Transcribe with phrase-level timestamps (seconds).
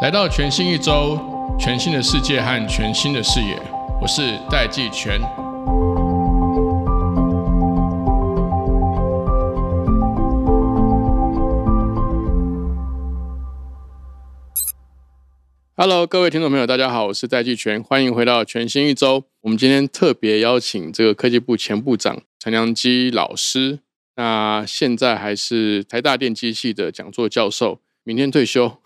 [0.00, 1.18] 来到全新一周，
[1.58, 3.60] 全新的世界和全新的视野，
[4.00, 5.20] 我是戴季全。
[15.76, 19.24] Hello，各位听众朋友，大家好，我是戴季全，欢迎回到全新一周。
[19.42, 23.80] 我们今天特别邀请这个科技部前部长陈良基老师，
[24.18, 28.78] 那现在还是台大电机系的讲座教授，明天退休，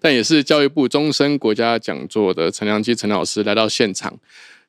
[0.00, 4.18] 但也是教育部终身国家讲座的陈良基陈老师来到现场。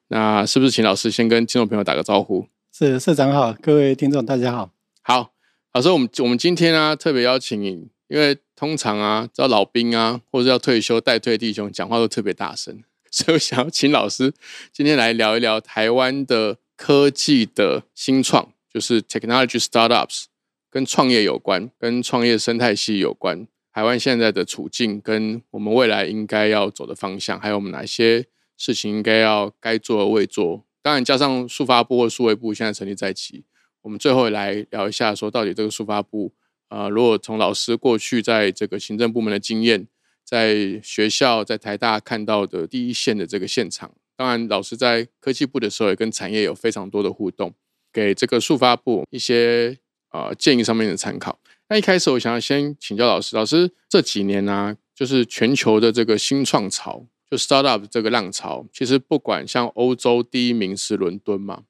[0.10, 2.48] 那是不是请老师先跟听众朋友打个招呼？
[2.72, 4.70] 是社长好，各位听众大家好。
[5.02, 5.32] 好，
[5.74, 12.84] 老师，我们我们今天呢特别邀请你，因为通常啊，叫老兵啊，或者要退休待退弟兄讲话都特别大声。
[13.10, 14.36] 所以我想要请老师
[14.72, 20.26] 今天来聊一聊台湾的科技的新创，就是 technology startups，
[20.70, 23.48] 跟创业有关，跟创业生态系有关。
[23.74, 28.26] 台湾现在的处境跟我们未来应该要走的方向，还有我们哪些
[28.58, 30.66] 事情应该要该做而未做。
[30.82, 33.44] 当然，加上数发部或数位部现在成立在即，
[33.82, 36.34] 我们最后来聊一下，说到底这个数发部，
[36.70, 39.88] 呃，如果从老师过去在这个行政部门的经验。
[40.22, 47.52] 在学校，在台大看到的第一线的这个现场，当然老师在科技部的时候也跟产业有非常多的互动，
[48.00, 49.78] 给这个速发部一些
[50.12, 51.40] 呃建议上面的参考。
[51.68, 61.64] 那一开始我想要先请教老师，老师这几年呢，就是全球的这个新创潮，就 startup 这个浪潮，其实不管像欧洲第一名是伦敦嘛，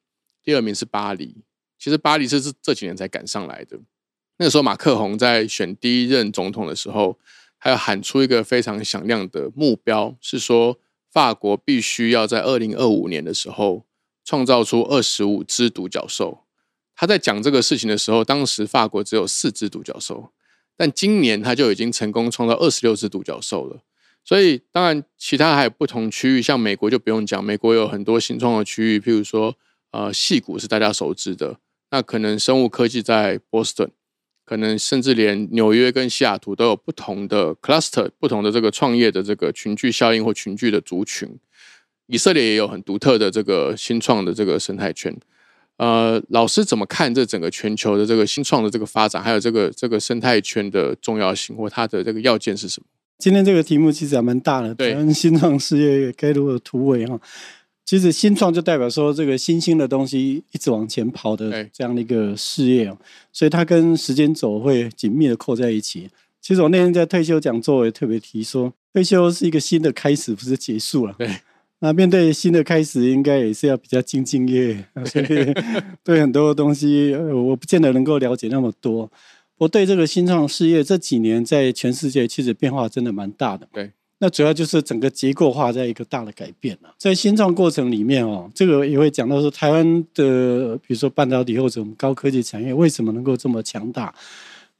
[0.43, 1.37] 第二名是巴黎，
[1.77, 3.79] 其实巴黎是这这几年才赶上来的。
[4.37, 7.17] 那个时候马克宏在选第一任总统的时候。
[7.61, 10.79] 还要喊出一个非常响亮的目标，是说
[11.11, 13.83] 法国必须要在二零二五年的时候
[14.29, 16.43] 创造出二十五只独角兽。
[16.95, 20.31] 他在讲这个事情的时候，当时法国只有四只独角兽，
[20.77, 23.81] 但今年他就已经成功创造二十六只独角兽了。
[24.23, 29.55] 所以，当然其他还有不同区域，像美国就不用讲，美国有很多新创的区域，譬如说
[29.89, 31.57] 呃，戏谷是大家熟知的，
[31.89, 33.89] 那可能生物科技在波士顿。
[34.45, 41.39] 可能甚至连纽约跟西雅图都有不同的 cluster，不同的这个创业的这个群聚效应或群聚的族群。
[42.09, 45.15] 以色列也有很独特的这个新创的这个生态圈。
[45.77, 52.87] 呃，老师怎么看这整个全球的这个新创的这个发展，还有这个这个生态圈的重要性或它的这个要件是什么？
[53.17, 57.17] 今天这个题目其实还蛮大的，对，新创事业该如何突围哈？
[57.85, 62.93] 其实新创就代表说这个新兴的东西一直往前跑的这样的一个事业，
[63.31, 66.09] 所以它跟时间轴会紧密的扣在一起。
[66.41, 71.15] 其实我那天在退休讲座也特别提说，退休是一个新的开始，不是结束了。
[71.17, 71.27] 对，
[71.79, 74.85] 那面对新的开始，应该也是要比较兢兢业业。
[75.05, 75.53] 所以
[76.03, 79.11] 对很多东西，我不见得能够了解那么多。
[79.57, 83.67] 我对这个新创事业这几年在全世界其实变化真的蛮大的。
[83.71, 83.91] 对。
[84.21, 94.13] 那主要就是整个结构化在一个大的改变了，在新创过程里面哦，这个也会讲到说，台湾的比如说半导体或者我们高科技产业为什么能够这么强大？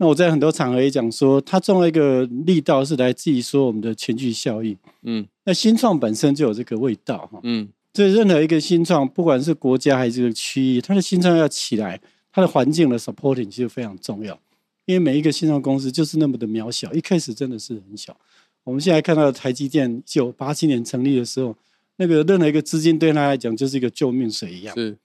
[0.01, 4.75] 那我在很多场合也讲说，它重要一个力道是来自于说我们的全聚效应。
[5.03, 7.39] 嗯，那新创本身就有这个味道哈。
[7.43, 11.99] 嗯，所以任何一个新创，不管是国家还是这个区域，它的新创要起来，
[12.31, 14.39] 它的环境的 supporting 其实非常重要，
[14.85, 18.17] 因为每一个新创公司就是那么的渺小，一开始真的是很小。
[18.63, 21.53] 我们现在看到台积电，一九八七年成立的时候，
[21.97, 24.73] 那个任何一个资金对他来讲就是一个救命水一样。
[24.75, 24.97] 是，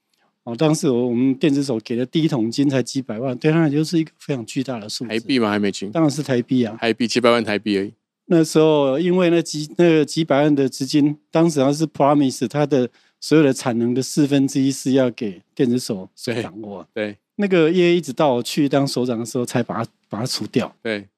[0.44, 5.09] 哦，当时我我们电子手给的第一桶金才几百万，对他来就是一个非常巨大的数字。
[5.09, 5.50] 台币吗？
[5.50, 5.91] 还没清？
[5.91, 6.77] 当然是台币啊。
[6.81, 7.93] 台币几百万台币而已。
[8.27, 12.88] 那时候因为那几那个几百万的资金，当时好像是 Promise 它的
[13.21, 16.09] 所有的产能的四分之一是要给电子手
[16.43, 16.87] 掌握。
[16.94, 17.16] 对。
[17.37, 20.75] 那个业一直到我去当首长的时候，才把它把它除掉。
[20.82, 21.09] 对。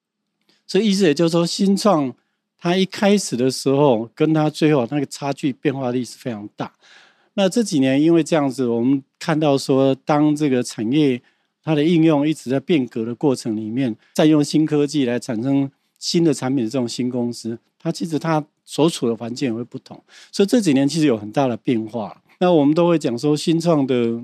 [0.67, 2.15] 所以意思也就是说，新创。
[2.59, 6.73] 它一开始的时候，跟它最后那个差距变化力是非常大。
[7.35, 11.21] 那这几年因为这样子，我们看到说，当这个产业
[11.65, 15.69] 它的应用一直在变革的过程里面，再用新科技来产生
[15.99, 20.01] 新的产品的这种新公司，它其实它所处的环境也会不同。
[20.31, 22.23] 所以这几年其实有很大的变化。
[22.39, 24.23] 那我们都会讲说，新创的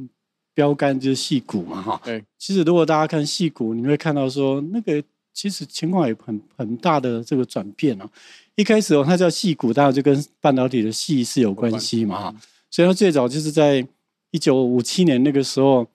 [0.54, 2.00] 标杆就是细股嘛，哈。
[2.04, 2.22] 对。
[2.38, 5.02] 其实如果大家看细股，你会看到说那个。
[5.34, 8.06] 其实情况也很很大的这个转变啊！
[8.54, 12.34] 一开始哦，它叫细股，当然就跟半导体的细是有关系嘛哈。
[12.70, 13.82] 所以它最早就是在
[14.32, 15.86] 一九五七年那个时候，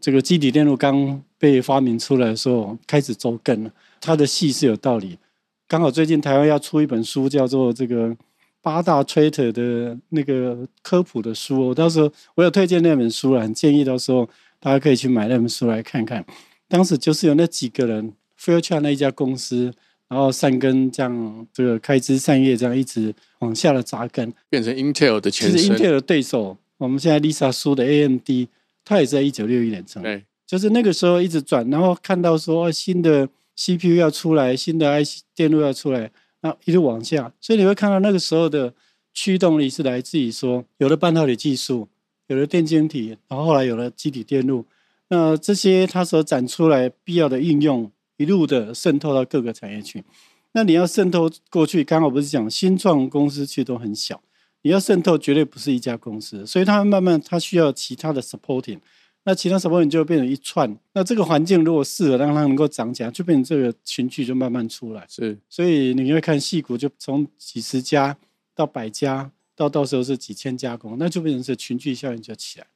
[0.00, 3.70] 这个基底电路刚被发明出来的时候，开始周更了。
[4.00, 5.18] 它的戏是有道理。
[5.66, 8.14] 刚好最近台湾要出一本书，叫做这个
[8.60, 14.28] 八大 traitor 的那个科普的书，我到时候我有推荐那本书了，很建议到时候
[14.60, 16.24] 大家可以去买那本书来看看。
[16.68, 19.72] 当时就是有那几个人 f a i r c h a r 那一家公司，
[20.08, 25.58] 然后善根这样这个开枝散叶，这样一直往下的扎根，变成 Intel 的前身。
[25.58, 28.48] 是 Intel 的对手，我们现在 Lisa 输的 AMD，
[28.84, 30.06] 它也是在一九六一年成立。
[30.06, 38.74] 对，就是那个时候一直转，然后看到说新的 CPU 要出来，新的 IC 电路要出来，那一路往下，所以你会看到那个时候的
[39.12, 41.88] 驱动力是来自于说有了半导体技术。
[42.28, 44.64] 有了电晶体，然后后来有了基体电路，
[45.10, 50.02] 那这些它所展出来必要的应用，一路的渗透到各个产业去。
[50.50, 54.20] 那你要渗透过去，刚好不是讲新创公司其实都很小，
[54.66, 58.80] 你要渗透绝对不是一家公司，所以它慢慢它需要其他的 supporting，
[59.22, 60.76] 那其他 supporting 就变成一串。
[60.92, 65.06] 那这个环境如果适合让它能够长起来，就变成这个群聚就慢慢出来。
[65.08, 68.16] 是，所以你会看细股就从几十家
[68.56, 69.30] 到百家。
[69.54, 72.66] 到到时候是几千家工，那就变成是群聚效应就起来。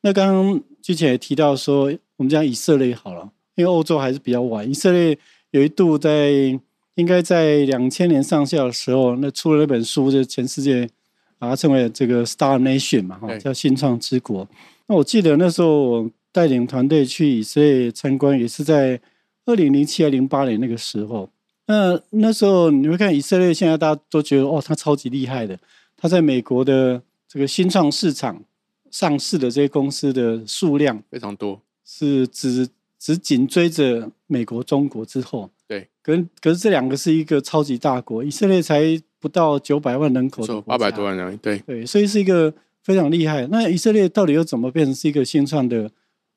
[0.00, 4.66] 那刚刚之前也提到说，我们讲以色列好了，因为欧洲还是比较晚。
[4.66, 5.18] 以色列
[5.50, 6.30] 有一度在
[6.94, 10.88] 应该在两千年上下的时候，那出了那本书，就全世界
[11.40, 14.46] 把它称为这个 Star Nation 嘛，哈，叫新创之国。
[14.86, 19.00] 那我记得那时候我带领团队去以色列参观，也是在
[19.46, 21.30] 二零零七还零八年那个时候。
[21.66, 25.58] 那那时候你会看以色列，现在大家都觉得哦，它超级厉害的。
[25.96, 28.42] 它在美国的这个新创市场
[28.90, 35.48] 上市的这些公司的数量非常多，是只只紧追着美国、中国之后。
[35.70, 38.82] 对，可可是这两个是一个超级大国，以色列才
[39.20, 42.52] 不到九百万人口，八百多万人，对对，所以是一个
[42.82, 43.46] 非常厉害。
[43.46, 45.88] 那以色列到底又怎么变成是一个新创的？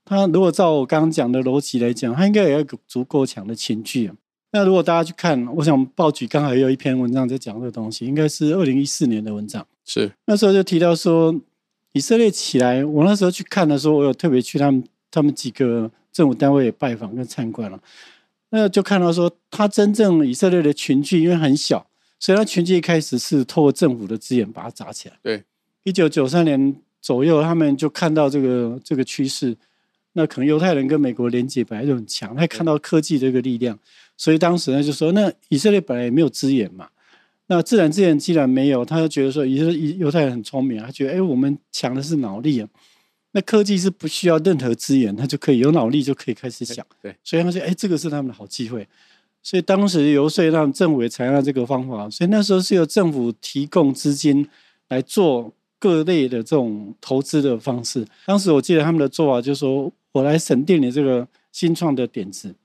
[0.05, 4.11] 它如果照我刚刚讲的逻辑来讲，它应该有一个足够强的情绪。
[4.51, 9.65] 那如果大家去看，我想报举刚好也有一篇文章在讲这个东西，应该是二零一四年的文章。
[9.83, 11.33] 是那时候就提到说，
[11.93, 17.79] 以色列起来，我那时候去看的时候，我有特别去他们他们几个政府单位拜访跟参观了。
[18.55, 21.87] 那就看到说，他真正以色列的群聚因为很小，
[22.19, 25.15] 所以他群聚一开始是透过政府的资源把它砸起来。
[25.23, 25.43] 对，
[25.81, 29.57] 一九九三年左右，他们就看到这个这个趋势。
[30.11, 33.79] 那可能犹太人跟美国连接本来就很强，他看到科技这个力量。
[34.15, 36.87] 所以当时呢，就说那以色列本来也没有资源嘛，
[37.47, 42.69] 那自然资源既然没有，他就觉得说，以色列犹太人很聪明，他觉得哎，我们强的是脑力啊，
[43.33, 46.85] 那科技是不需要任何资源，他就可以有脑力就可以开始想。
[47.01, 48.87] 对，所以他说，哎，这个是他们的好机会。
[49.41, 54.47] 所以当时游说让政府也采纳这个方法，所以那时候是由政府提供资金
[54.87, 58.05] 来做各类的这种投资的方式。
[58.25, 62.55] 当时我记得他们的做法就是说，我来审定你这个新创的点子。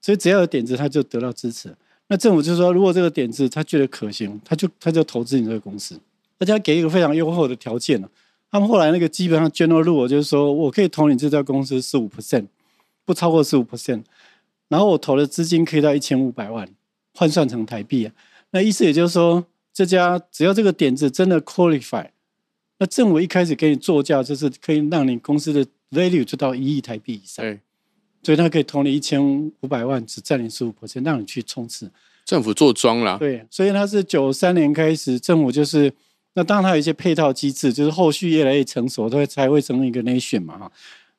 [0.00, 1.76] 所以只要有点子，他就得到支持。
[2.08, 5.98] 那政府就说，如果这个点子他觉得可行，他就他就投资你这个公司。
[6.38, 8.08] 大家给一个非常优厚的条件了。
[8.52, 12.46] 他们后来那个基本上 general rule 就是说我可以投你这家公司十五 percent，
[13.04, 14.04] 不超过十五 percent。
[14.68, 16.68] 然后我投的资金可以到一千五百万，
[17.14, 18.12] 换算成台币啊。
[18.50, 22.06] 那意思也就是说，这家只要这个点子真的 qualify，
[22.78, 27.44] 那政府一开始给你作价就是可以让你公司的 value 就到一亿台币以上。
[28.22, 31.90] 所以他可以投你一千五百万，只占领十五 percent，让你去冲刺。
[32.24, 33.16] 政府做庄啦。
[33.18, 35.92] 对，所以他是九三年开始，政府就是
[36.34, 40.72] 那当然它有一些配套机制，就是后续越来越成熟，它才会成为一个 nation 嘛哈。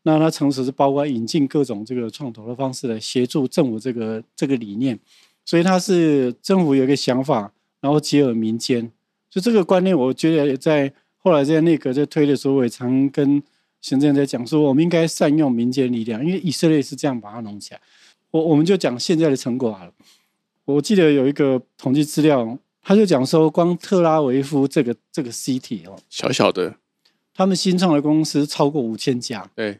[0.04, 4.99] 那它成熟是包括引进各种这个创投的方式来协助政府这个这个理念。
[5.45, 8.92] 所以它是政府有一个想法，然后结合民间，
[9.30, 13.42] 就这个观念，我觉得在后来在内阁在推的时候，我也常跟。
[13.83, 17.81] 行政在讲说，我们应该善用民间力量，因为以色列是这样把它弄起来。
[18.31, 19.92] 我我们就讲现在的成果好了。
[20.64, 26.75] 我记得有一个统计资料，他就讲说，光特拉维夫这个这个 city 哦，小小的，
[27.33, 29.49] 他们新创的公司超过五千家。
[29.56, 29.80] 对。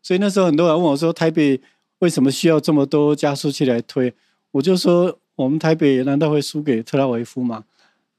[0.00, 1.60] 所以那时候很多人问我说，台北
[1.98, 4.14] 为什么需要这么多加速器来推？
[4.52, 7.64] 我就说，我们台北难道会输给特拉维夫吗？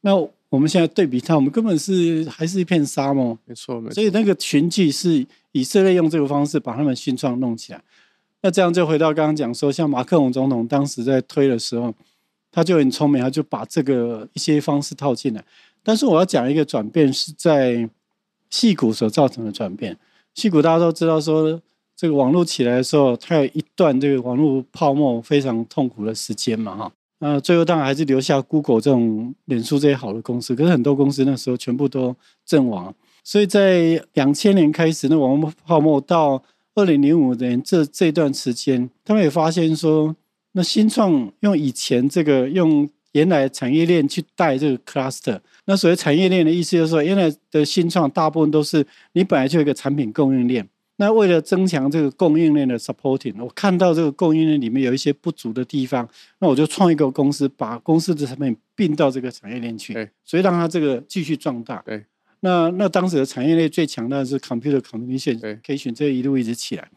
[0.01, 0.29] 那。
[0.53, 3.35] 我们现在对比它，我们根本是还是一片沙漠。
[3.45, 3.95] 没错，没错。
[3.95, 7.81] 所以那个群聚是以色列用这个方式把他们新创弄起来。
[8.43, 11.91] 那这样就回到刚刚讲说，像马克龙总统当时在推的时候，
[12.53, 15.43] 他就很聪明，他就把这个一些方式套进来。
[15.83, 17.89] 但是我要讲一个转变，是在
[18.49, 19.97] 戏骨所造成的转变。
[20.35, 21.59] 戏骨大家都知道，说
[21.95, 26.91] 这个网络起来的时候，它有一段这个网络泡沫非常痛苦的时间嘛，哈。
[27.19, 32.93] 那最后当然还是留下 Google 这种、脸书这些好的公司，可是很多公司那时候全部都阵亡。
[33.23, 36.43] 所以在两千年开始，那网络泡沫到
[36.75, 40.13] 二零零五年这这段时间，他们也发现说，
[40.53, 50.67] 那新创用以前这个用原来产业链去带这个 cluster，那所谓产业链的意思就是说，原来的新创大部分都是你本来就有一个产品供应链。
[50.97, 56.07] 那为了增强这个供应链的 supporting，我看到这个供应链里面有一些不足的地方，
[56.39, 61.81] 那我就创一个公司，把公司的产品并到这个产业链去对，所以让它这个继续壮大。
[61.83, 62.05] 对，
[62.41, 66.87] 那那当时的产业链最强大的是 computer communication，对可以选这一路一直起来。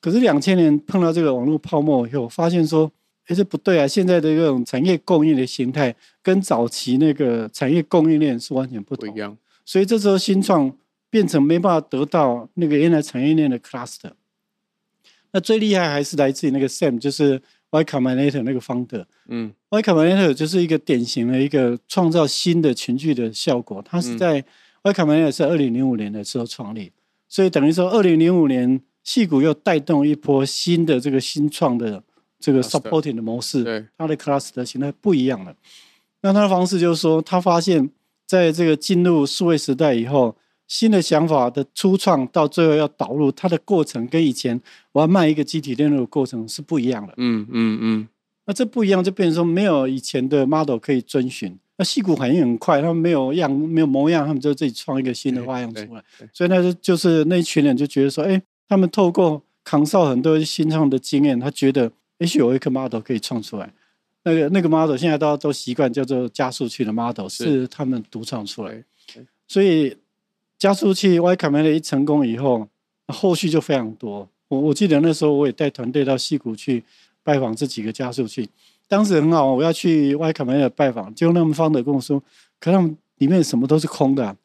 [0.00, 2.90] 可是两千年碰到这个网络泡沫以后，发现说，
[3.26, 3.86] 哎，这不对啊！
[3.86, 9.20] 现在的这种产业供应的形态跟早期那个产业供应链是完全不同不一。
[9.20, 10.72] 样，所以这时候新创
[11.10, 14.12] 变成没办法得到那个原来产业链的 cluster。
[15.32, 19.04] 那最厉害还是来自于那个 Sam，就是 Y Combinator 那个 founder。
[19.28, 23.82] 嗯 Y Combinator 就是一个典型的一个创造新的群聚的效果。
[23.84, 24.44] 它是在、
[24.82, 26.92] Y Combinator 是二零零五年的时候创立，
[27.28, 32.02] 所以等于说二零零五年戏谷又带动一波新的这个新创的
[32.40, 33.62] 这个 supporting 的模式。
[33.62, 35.54] 对，它的 class 的形态不一样了。
[36.22, 37.88] 那他的方式就是说，他发现
[38.26, 40.34] 在这个进入数位时代以后，
[40.66, 44.60] 新的想法的初创到最后要导入，它的过程跟以前
[44.90, 47.14] 我要卖一个集体链路的过程是不一样的。
[47.18, 48.08] 嗯嗯嗯，
[48.46, 51.56] 那这不一样，就变成说没有以前的 model 可以遵循。
[51.78, 56.02] 那戏骨反应很快，他们没有样没有模样，他们就自己创一个新的花样出来。
[56.32, 63.72] 所以那就就是那一群人就觉得说，哎，他们透过扛少很多新创的经验，他觉得也许有一个 model 可以创出来。
[64.24, 68.84] 那个那个 model 现在大家都习惯叫做加速器的 model，是是他们独创出来。
[69.46, 69.96] 所以
[70.58, 72.66] 加速器 Y Combinator 一成功以后，
[73.06, 74.28] 后续就非常多。
[74.48, 76.82] 我我记得那时候我也带团队到溪谷去
[77.22, 78.48] 拜访这几个加速器，
[78.88, 82.20] 当时很好，我要去 Y Combinator 拜访，结果他们方的跟我说，
[82.58, 84.36] 可他们里面什么都是空的啊、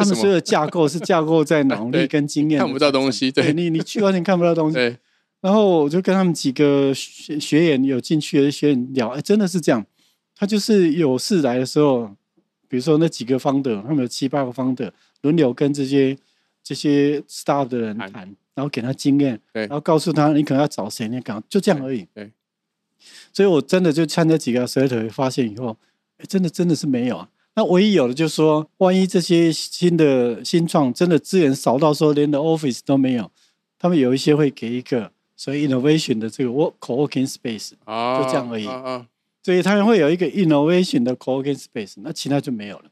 [0.00, 4.74] 他们所有的架构是架构在脑力跟经验看不到东西，对对你你去完全看不到东西。
[4.74, 4.96] 对，
[5.40, 9.84] 然后我就跟他们几个学学员有进去的学员聊，哎，真的是这样。
[10.34, 12.10] 他就是有事来的时候，
[12.66, 14.90] 比如说那几个方的，他们有七八个方的，
[15.20, 16.16] 轮流跟这些
[16.62, 18.22] 这些 staff 的人谈谈，
[18.54, 22.06] 然后给他经验，然后告诉他你可能要找谁，你赶就这样而已。
[22.14, 22.30] 对，
[23.32, 25.76] 所以我真的就参加几个 s e t 发现以后，
[26.16, 27.28] 哎，真的真的是没有啊。
[27.54, 33.30] 那唯一有的就是说，万一这些新的新创真的资源少到说连的 office 都没有，
[33.78, 39.06] 他们有一些会给一个所以 innovation 的这个 work co-working space，啊，就这样而已啊啊，
[39.42, 42.84] 所以他们会有一个 innovation 的 co-working space，那其他就没有了。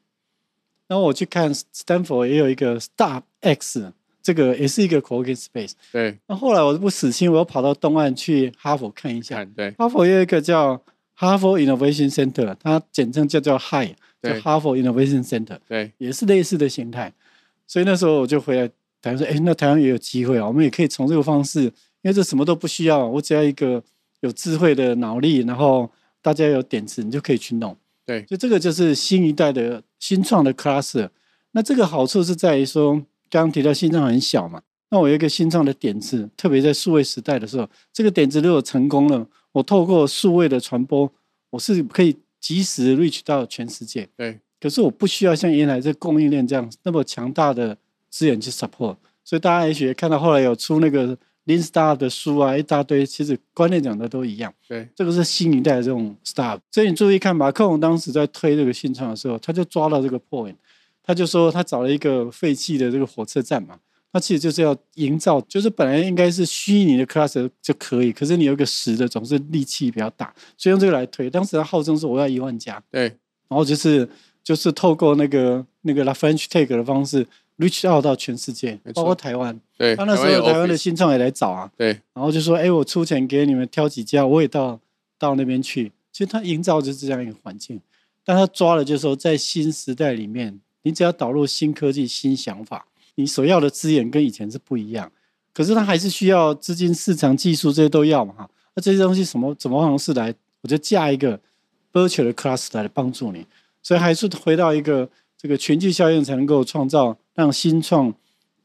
[0.87, 5.73] 然后我去看 Stanford 也有一个 Star X，这个也是一个 co-working space。
[5.93, 9.45] 对，那后来我不死心，我又跑到东岸去哈佛看一下。
[9.45, 10.83] 对哈佛有一个叫
[11.15, 15.59] 哈佛 Innovation Center，它简称叫做 HI，叫对哈佛 Innovation Center。
[15.69, 17.13] 对，也是类似的形态。
[17.67, 18.69] 所以那时候我就回来
[19.01, 21.73] 台湾说：“哎，那台湾也有机会啊，我们也可以从这个方式，因
[22.05, 23.83] 为这什么都不需要，我只要一个
[24.21, 25.91] 有智慧的脑力，然后
[26.23, 31.11] 大家有点子，你就可以去弄。”对就这个就是新一代的新创的 cluster。
[31.53, 32.95] 那这个好处是在于说，
[33.29, 41.13] 刚刚提到新创很小嘛，那我有一个新创的点子，特别在数位时代的时候，这个点子如果成功了，我透过数位的传播，
[41.51, 44.09] 我是可以及时 reach 到全世界。
[44.17, 47.77] 对，可是我不需要像原来这供应链这样那么强大的
[48.09, 51.17] 资源去 support，所以大家也许看到后来有出那个
[51.47, 54.53] Lean Star 的书啊，一大堆，其实观念讲的都一样。
[54.69, 60.57] 对，这个是新一代的这种 Star，所以你注意看，马克龙当时在推这个信创的时候，他就抓到这个 point，
[61.03, 63.79] 他就说他找了一个废弃的这个火车站嘛，
[64.13, 71.29] 他其实就是要营造，就是本来应该是虚拟的 cluster 就可以，可是你有一个实的，总是力气比较大，所以用这个来推。
[71.29, 73.03] 当时他号称说我要一万家，对，
[73.49, 74.09] 然后就是
[74.43, 77.27] 就是透过那个那个 La French Take 的方式
[77.59, 79.61] reach out 到全世界包括台湾。
[79.77, 84.81] 对，他那时候台湾的新创也来找啊，对，然后就说：“哎，我出钱给你们挑几家，我也到
[85.19, 87.81] 到那边去。”其实他营造就是这样一个环境，
[88.25, 92.87] 但他抓了，就是说在新时代里面，你只要导入新科技、新想法，
[93.19, 95.11] 你所要的资源跟以前是不一样。
[95.53, 98.49] 可是它还是需要资金、市场、技术这些都要嘛哈。
[98.77, 100.33] 那这些东西什么怎么方式来？
[100.61, 101.41] 我就架一个
[101.93, 103.45] virtual 的 cluster 来帮助你。
[103.83, 108.15] 所以还是回到一个这个群聚效应，才能够创造让新创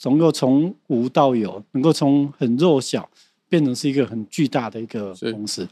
[0.04, 3.10] 能够从无到有，能够从很弱小
[3.50, 5.68] 变成是一个很巨大的一个公司。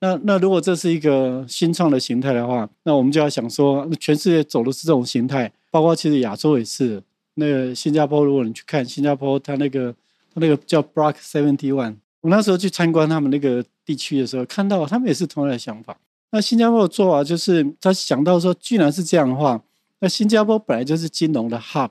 [0.00, 7.00] 那那如果这是一个新创的形态的话，那我们就要想说，那全世界走的是这种形态，包括其实亚洲也是。
[7.34, 9.92] 那个新加坡，如果你去看新加坡，它那个
[10.34, 15.96] 它那个叫 Block Seventy One，我那时候去参观他们那个地区的时候，看到他们也是同样的想法。
[16.30, 19.62] 那新加坡的做法就是，他想到说，既然是这样的话，
[20.00, 21.90] 那新加坡本来就是金融的 hub，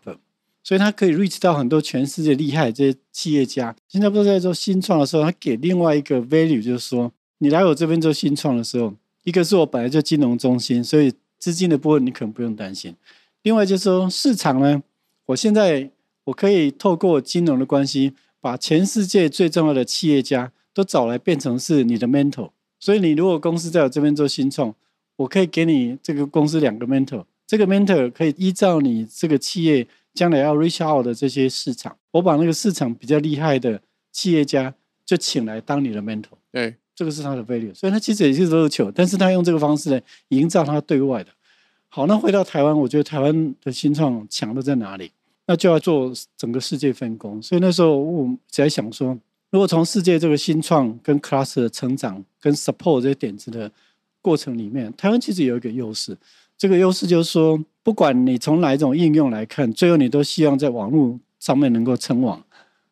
[0.64, 3.76] 所以它可以 reach 到很多全世界厉害的这些企业家。
[3.88, 12.94] 新加坡在做新创的时候，他给另外一个 value，就是说，你来我这边做新创的时候，一个是我本来就金融中心，所以资金的部分你可能不用担心。
[13.44, 14.82] 另外就是说，市场呢，
[15.28, 15.92] 我现在
[16.26, 22.52] 我可以透过金融的关系，把全世界最重要的企业家都找来，变成是你的 mentor。
[22.80, 24.76] 所以你如果公司在我这边做新创，
[25.16, 34.74] 我可以给你这个公司两个 mentor，这个 mentor 可以依照你这个企业将来要 reach out 的这些市场，我把那个市场比较厉害的企业家
[35.06, 36.36] 就请来当你的 mentor。
[36.52, 41.32] 对，这个是他的 value，所以他其实也是都求，但是他用这个方式呢，营造他对外的。
[41.96, 45.12] 好，那回到台湾，我觉得台湾的新创强的在哪里？
[45.46, 47.40] 那就要做整个世界分工。
[47.40, 49.16] 所以那时候我在想说，
[49.52, 53.72] 如果从世界这个新创跟 class 的成长跟 support 这些点子的
[54.24, 56.18] 过程里面，台湾其实有一个优势。
[56.58, 62.44] 这个优势就是说，不管你从哪一种应用来看，最后你都希望在网络上面能够称王。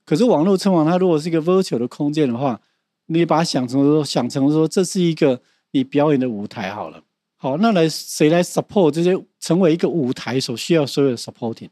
[0.05, 2.61] 可是网络称王，它如果是一个 virtual 的空间的话，
[3.07, 5.41] 你把它想成说，想成说这是一个
[5.71, 7.01] 你表演的舞台好了。
[7.41, 11.69] 好，那来谁来 support 这些成为一个舞台所需要所有的 supporting？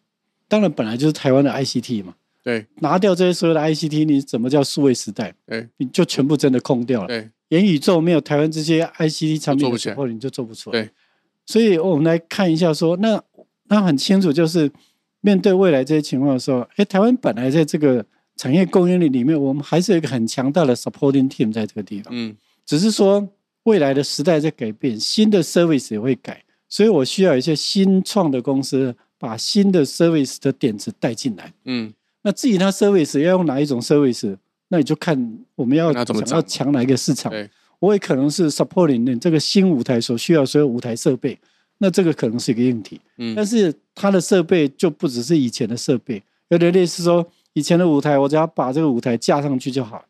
[0.48, 2.16] 当然，本来就是台湾的 ICT 嘛。
[2.44, 5.32] 对，拿掉这些所有的 ICT，你怎么叫数位时代？
[5.46, 7.08] 对，你就全部真的空掉了。
[7.08, 10.82] 对，元宇宙没有台湾这些 ICT 产品做不起来 support，你就做不出来。
[10.82, 10.90] 对，
[11.46, 13.22] 所以我们来看一下，说那
[13.68, 14.72] 那很清楚，就是
[15.22, 18.04] 面对未来这些情况的时候，哎，台湾本来在这个
[18.36, 22.12] 产业供应链里面，我们还是有一个很强大的 supporting team 在这个地方。
[22.12, 22.36] 嗯，
[22.66, 23.30] 只是说
[23.64, 31.54] 未来的时代在改变，新的 service 也会改，所以我需要一些新创的公司把新的 service 的点子带进来。
[31.66, 34.36] 嗯，那至于它 service 要用哪一种 service，
[34.70, 37.32] 那你就看我们要想要抢哪一个市场。
[37.80, 41.40] 我也可能是 supporting 你这个新舞台所需要所有舞台设备，
[41.78, 43.00] 那这个可能是一个硬体。
[43.18, 50.04] 嗯但是它的设备就不只是以前的设备，有点类似说以前的舞台，我只要把这个舞台架上去就好。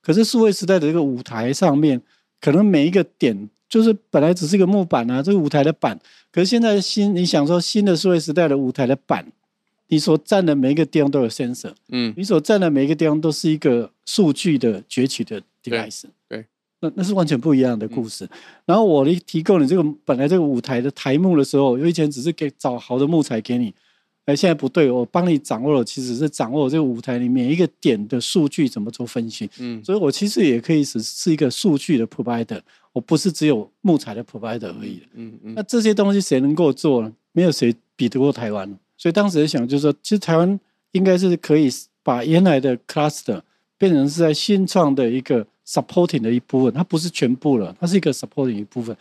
[0.00, 2.02] 可是数位时代的这个舞台上面，
[2.42, 5.98] 可能每一个点就是本来只是一个木板啊，这个舞台的板，
[6.30, 9.32] 可是现在新你想说新的数位时代的舞台的板，
[9.88, 16.44] 你所站的每一个地方都有 sensor，嗯，你所站的每一个地方都是一个数据的攫取的 device，对。
[16.84, 18.28] 那那是完全不一样的故事。
[18.66, 23.72] 然后我提供你这个本来这个舞台的台幕的时候，有以前只是给找好的木材给你，
[24.24, 29.50] 哎，现在不对，我帮你掌握了，其实是掌握这个舞台里面一个点的数据怎么做分析。
[29.58, 32.60] 嗯，所以我其实也可以是是一个数据的 provider，
[32.92, 35.06] 我不是只有木材的 provider 而已的。
[35.14, 37.12] 嗯嗯那这些东西谁能够做呢？
[37.32, 38.78] 没有谁比得过台湾。
[38.96, 40.60] 所以当时在想，就是说，其实台湾
[40.92, 41.68] 应该是可以
[42.04, 43.40] 把原来的 cluster
[43.76, 48.96] 变成是在新创的一个 supporting 的一部分，它不是全部了，它是一个 supporting 一部分。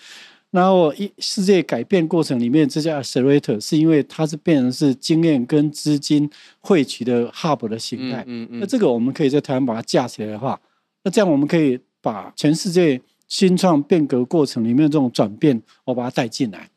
[0.51, 8.21] 然后一世界改变过程里面，这家 accelerator 是因为它是变成是经验跟资金汇集的 hub 的形态。
[8.27, 10.59] 嗯嗯那这个我们可以在台湾把它架起来的话，
[11.03, 16.69] 那这样我们可以把全世界新创变革过程里面这种转变，我把它带进来。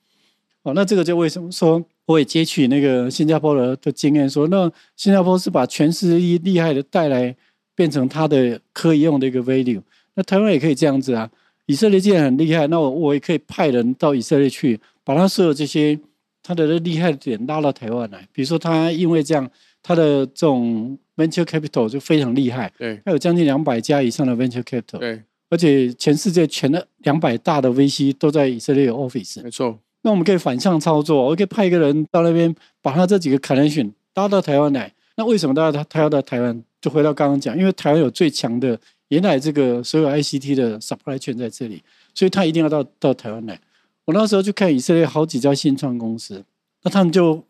[0.62, 7.34] 哦，那这个就为什么说我也接取那个新加坡的的经验说，那新加坡是把全世界厉害的带来，
[7.74, 9.82] 变成它的可以用的一个 value。
[10.14, 11.28] 那台湾也可以这样子啊。
[11.66, 15.98] 以色列既然很厉害，那我我也可以派人到以色列去，把他所有这些
[16.42, 18.26] 他的厉害的点拉到台湾来。
[18.32, 19.50] 比如说，他因为这样，
[19.82, 29.42] 他的这种 venture capital 就非常厉害，对他有将近两百家以上的 venture capital，对，而且全世界全的两百大的 VC 都在以色列有 office。
[29.42, 34.92] 没错，那我们可以反向操作，我可以派一个人到那边，把他这几个 connection 拉到台湾来。
[35.16, 36.62] 那为什么大家他他要到台湾？
[36.80, 38.78] 就回到刚刚讲，因为台湾有最强的
[39.14, 43.58] 原来这个所有 ICT 的 supply chain 在这里，所以他一定要到到台湾来。
[44.04, 46.44] 我那时候去看以色列好几家新创公司，
[46.82, 47.42] 那他们就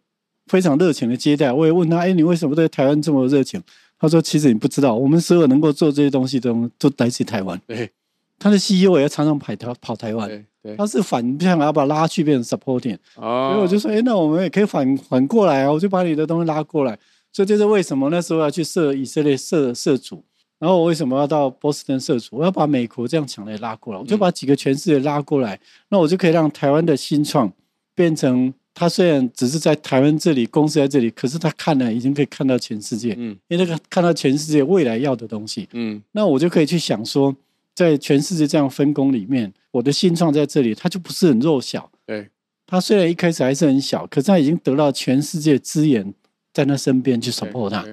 [0.47, 1.51] 非常热情的接待。
[1.51, 3.63] 我也问他：“哎，你为什么对台湾这么热情？”
[3.99, 7.61] 他说：“其实你不知道，我们所有能够做这些东西的都来自台湾。
[7.67, 7.91] 对
[8.39, 10.47] 他的 CEO 也要常常跑台跑台湾，
[10.77, 12.99] 他是反向要把他拉去变成 supporting。
[13.17, 16.99] 哦，所以我就说，哎，那我们也可以反反过来啊，我就把你的东西拉过来。
[17.33, 20.23] 所以这是为什么那时候要去设以色列设设组，
[20.59, 22.37] 然后我为什么要到波士顿设组？
[22.37, 27.53] 我要把美国这样强烈拉过来，我就把几个全世界拉过来，那我就可以让台湾的新创
[27.95, 33.37] 变成，他虽然只是在台湾这里公司在这里，可是他看了已经可以看到全世界，嗯。
[33.49, 36.03] 因为那个看到全世界未来要的东西，嗯。
[36.13, 37.35] 那我就可以去想说，
[37.75, 41.91] 在全世界这样分工里面，我的新创在这里，它就不是很弱小。
[42.07, 42.29] 对，
[42.67, 46.15] 它虽然一开始还是很小，可是它已经得到全世界资源
[46.53, 47.85] 在他身边去 support 它。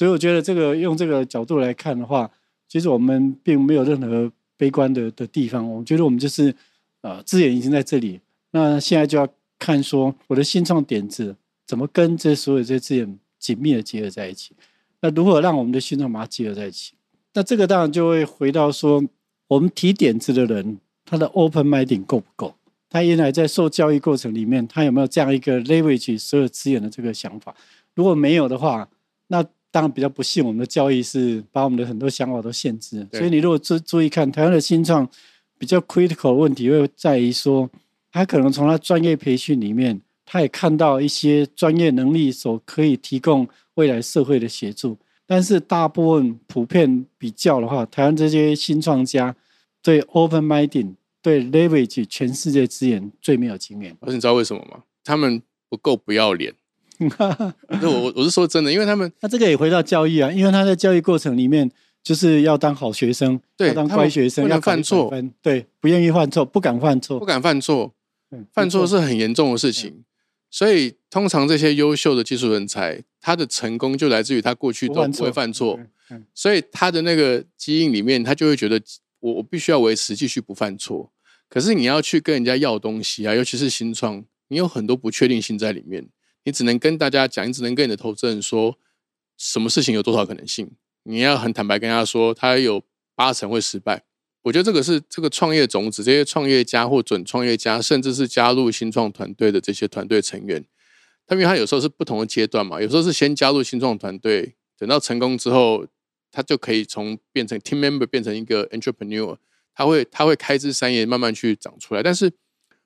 [0.00, 2.30] 所以我觉得这个用这个角度来看的话，
[2.66, 5.70] 其实我们并没有任何悲观的的地方。
[5.70, 6.54] 我觉得我们就是
[7.02, 8.18] 呃资源已经在这里，
[8.52, 11.36] 那现在就要看说我的新创点子
[11.66, 14.54] 怎么跟这所有这些资源紧密的结合在一起。
[15.02, 16.94] 那如何让我们的新创把它结合在一起？
[17.34, 19.04] 那这个当然就会回到说，
[19.48, 22.54] 我们提点子的人他的 open minding 够不够？
[22.88, 27.54] 他原来在受教育过程里面，他有没有这样一个 leverage 所有资源的这个想法？
[27.94, 28.88] 如果没有的话，
[29.26, 33.06] 那当然比较不幸，我们的教育是把我们的很多想法都限制。
[33.10, 35.08] 对所以你如果注注意看台湾的新创，
[35.58, 37.70] 比较 critical 的问题会在于说，
[38.10, 44.98] 他可能从他专业培训里面，他也看到一些专业能力所可以提供未来社会的协助。
[45.26, 49.36] 但是大部分普遍比较的话，台湾这些新创家
[49.80, 53.96] 对 open minding、对 leverage 全世界资源最没有经验。
[54.00, 54.82] 而且你知道为什么吗？
[55.04, 56.54] 他们不够不要脸。
[57.80, 61.70] 那我我我是说真的，因为他们那这个也回到教育啊，因为他在教育过程里面
[62.02, 67.94] 就是要当好学生，要当对他们乖学生，不能要犯错100分，对，不愿意犯错，不敢犯错不，敢犯错，
[68.30, 70.04] 嗯犯错是很严重的事情。
[70.50, 75.78] 所以通常这些优秀的技术人才，他的成功就来自于他过去都不会犯错，
[76.34, 78.80] 所以他的那个基因里面，他就会觉得
[79.20, 81.12] 我我必须要维持继续不犯错。
[81.48, 86.04] 可是你要去跟人家要东西啊，尤其是新创，你有很多不确定性在里面，
[86.44, 88.78] 你只能跟大家讲，你只能跟你的投资人说，
[89.36, 90.70] 什么事情有多少可能性，
[91.02, 92.82] 你要很坦白跟他说，他有
[93.14, 94.04] 八成会失败。
[94.42, 100.64] 我觉得这个是这个创业种子，这些创业家或准创业家，甚至是加入新创团队的这些团队成员，
[101.26, 105.86] 他因为他有时候是不同的阶段嘛，有时候是先加入新创团队，等到成功之后，
[106.32, 109.36] 他就可以从变成 team member 变成一个 entrepreneur，
[109.74, 112.02] 他会他会开枝散叶，慢慢去长出来。
[112.02, 112.32] 但是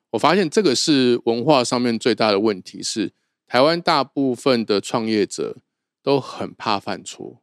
[0.09, 3.13] 我发现这个是文化上面最大的问题是，
[3.47, 5.57] 台湾大部分的创业者
[6.03, 7.41] 都很怕犯错，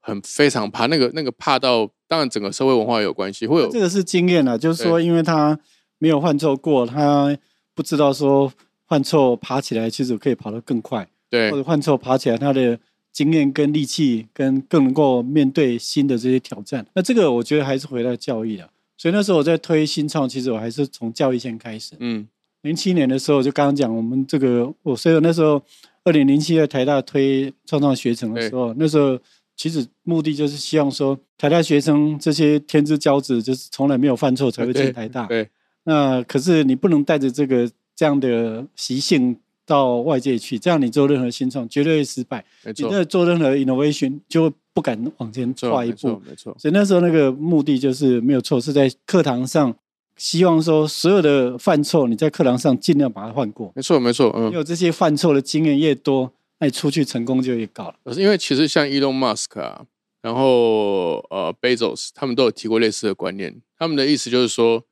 [0.00, 5.58] 很非常怕那个那个怕到，当然整个社会文化也有关系，会有这个是经验啊，就是说，因为他
[5.98, 7.36] 没有犯错过，他
[7.74, 8.52] 不知道说
[8.86, 12.78] 犯错爬起来其实可以跑得更快，对或者犯错爬起来他的
[13.12, 16.86] 经验跟力气跟更能够面对新的这些挑战。
[16.94, 18.70] 那这个我觉得还是回到教育了。
[18.98, 21.96] 所以那时候我在推新创，其实我还是从教育先开始。
[21.98, 22.28] 嗯
[22.62, 25.62] 零七年的时候，就刚刚讲我们这个，我所以那时候
[26.04, 29.18] 二零零七在台大推创创学程的时候，那时候
[29.56, 35.26] 其实目的就是希望说，台大学生这些天之骄子，就是从来没有犯错才会进台大。
[35.26, 35.48] 对
[35.84, 42.44] 那可是你不能带着这个这样的习性到外界去，这样你做任何新创绝对会失败。
[42.64, 46.20] 你在做任何 innovation 就不敢往前跨一步没错。
[46.28, 49.74] 没错，所以那时候那个目的就是没有错，是在课堂上
[50.22, 53.72] 希望说所有的犯错，你在课堂上尽量把它犯过。
[53.74, 54.54] 没错没错，嗯你。
[54.54, 57.96] 有这些犯错的经验越多，那你出去成功就越高了。
[58.04, 59.84] 可是因为其实像 Elon Musk 啊，
[60.20, 64.84] 然后呃 Bezos 他们都有提过类似的观念，他们的意思就是说，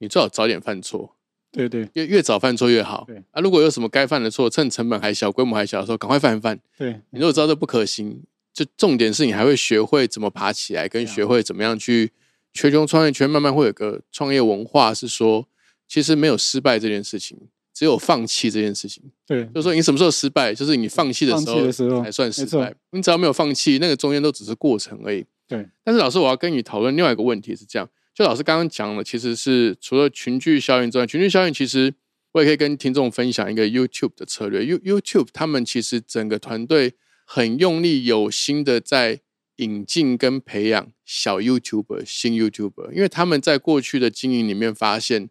[0.00, 1.16] 你最好早点犯错，
[1.50, 3.16] 对对越越早犯错越好对。
[3.30, 6.60] 啊，如果有什么该犯的错，趁成本还小、规模还小的时候，赶快犯一犯。
[6.76, 12.12] 对，你如果知道这不可行，就重点是你还会学会怎么爬起来，跟学会怎么样去
[12.56, 15.46] 全球创业圈慢慢会有个创业文化，是说
[15.86, 17.38] 其实没有失败这件事情，
[17.74, 19.04] 只有放弃这件事情。
[19.26, 22.74] 对就是说你什么时候失败，就是你放弃的时候候才算失败。
[22.92, 25.24] 你只要没有放弃，那个中间都只是过程而已。
[25.46, 31.94] 对但是老师，我要跟你讨论另外一个问题是这样，就老师刚刚讲了，其实是除了群聚效应之外，群聚效应其实
[32.32, 34.64] 我也可以跟听众分享一个 YouTube 的策略。
[34.64, 39.20] You YouTube 他们其实整个团队很用力、有心的在
[39.56, 45.30] 引进跟培养小 YouTuber、新 YouTuber，因为他们在过去的经营里面发现，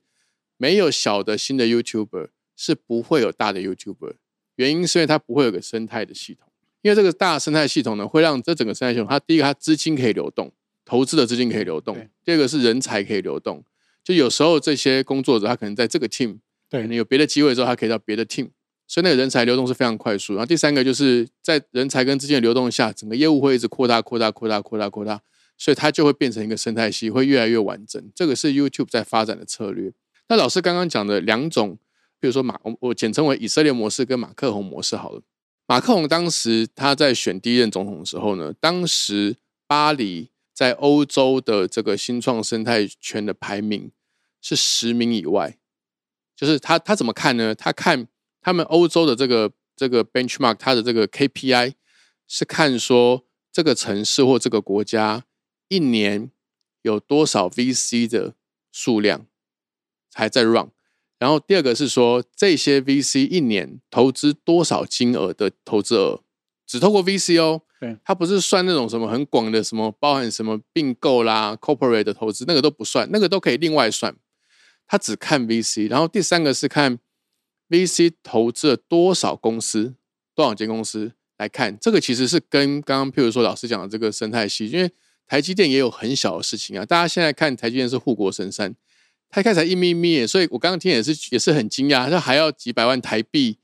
[0.58, 4.16] 没有小的新的 YouTuber 是不会有大的 YouTuber，
[4.56, 6.48] 原因是因为它不会有个生态的系统。
[6.82, 10.52] 因为这个大生态系统呢，会让这整个生态系统，它第一个它资金可以流动，
[10.86, 13.64] 投资的资金可以流动；第二个是人才可以流动。
[14.04, 16.38] 就有时候这些工作者他可能在这个 team，
[16.70, 18.50] 可能有别的机会之后，他可以到别的 team，
[18.88, 20.34] 所以那个人才流动是非常快速。
[20.34, 25.22] 然后第三个就是在人才跟资金的流动下，整个业务会一直扩大、扩大、扩大、扩大、扩大，
[25.58, 28.02] 所以它就会变成一个生态系，会越来越完整。
[28.14, 29.92] 这个是 YouTube 在发展的策略。
[30.28, 31.78] 那老师刚刚讲的两种，
[32.20, 35.22] 比如说马，我我简称为以色列模式跟马克宏模式好了。
[35.68, 43.92] 马克宏当时他在选第一任总统的时候呢，当时巴黎在欧洲的这个新创生态圈的排名
[44.42, 45.58] 是十名以外，
[46.36, 47.56] 就是他他怎么看呢？
[47.56, 48.08] 他看
[48.46, 51.74] 他们欧洲的这个这个 benchmark，它的这个 KPI
[52.28, 55.26] 是看说这个城市或这个国家
[55.68, 56.30] 一年
[56.84, 58.36] 有多少 VC 的
[58.72, 59.26] 数量
[60.14, 60.70] 还在 run。
[61.18, 66.22] 然后第二个是说，这些 VC 一年投资多少金额的投资额，
[66.68, 74.16] 只透过 VC 哦，对，它不是算那种什么很广的什么包含什么并购啦、corporate 的投资，那个都不算，那个都可以另外算。
[74.86, 77.00] 他只看 VC，然后第三个是看
[77.70, 79.96] VC 投资了多少公司、
[80.36, 84.92] 多少间公司来看，这个其实是跟刚刚譬如说老师讲的这个生态系，因为
[85.28, 88.76] 台积电也有很小的事情啊，大家现在看台积电是护国神山。
[89.28, 93.58] 他一开始才一咪咪，所以我刚刚听也是也是很惊讶，他还要几百万台币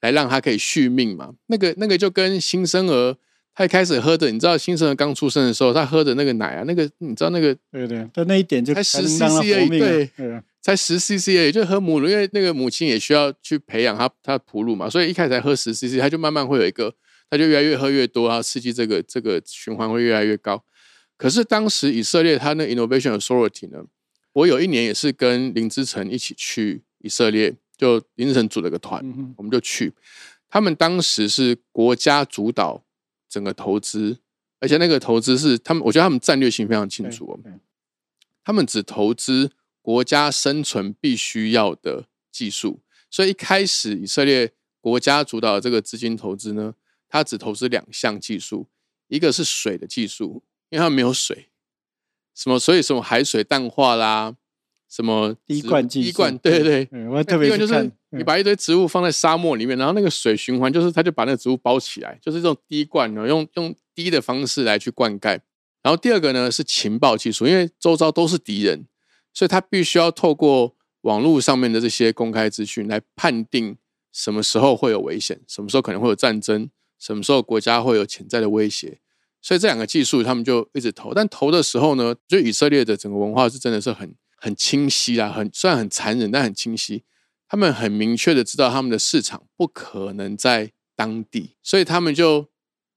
[0.00, 1.34] 来让他可以续命嘛？
[1.48, 3.16] 那个那个就跟新生儿
[3.54, 16.94] 他一开始喝的，你知道新生儿刚出生的时候，他喝的那个奶啊，那个你知道那个对对，但那一点就才10能让他 cc 而已活命啊对才十 CC 而已，就喝母乳，因为那个母亲也需要去培养他他哺乳嘛，所以一开始才喝十 CC，她就慢慢会有一个，
[17.30, 20.62] 她就越来越喝越多，然后刺激这个这个循环会越来越高。
[21.16, 23.84] 可是当时以色列它那 Innovation Authority 呢，
[24.32, 29.92] 我有一年也是跟林之晨一起去以色列，就林之晨组了个团，嗯我们就去。
[30.48, 32.82] 他们当时是国家主导
[33.28, 34.18] 整个投资，
[34.60, 37.38] 而且那个投资是他们，我觉得他们战略性非常清楚
[38.44, 39.50] 他们只投资
[39.88, 46.74] 国家生存必须要的技术，所以一开始以色列国家主导的这个资金投资呢，
[47.08, 48.66] 它只投资两项技术，
[49.06, 51.48] 一个是水的技术，因为它没有水，
[52.34, 54.36] 什么所以什么海水淡化啦，
[54.90, 56.58] 什么滴灌技术滴灌，对。
[56.58, 65.40] 对对，嗯我特别那就是你把一堆植物放在沙漠里面，然后那个水循环，就是它就把那个植物包起来，就是这种滴灌呢，用用滴的方式来去灌溉。
[65.80, 68.84] 然后第二个呢是情报技术，因为周遭都是敌人，
[69.38, 73.76] 所以他必须要透过网络上面的这些公开资讯来判定
[74.10, 78.98] 什么时候会有危险，什么时候可能会有战争，什么时候国家会有潜在的威胁。
[79.40, 87.04] 所以这两个技术他们就一直投，但投的时候呢，就以色列的整个文化是真的是很很清晰啦，很虽然很残忍，但很清晰。
[87.46, 92.48] 他们很明确的知道他们的市场不可能在当地，所以他们就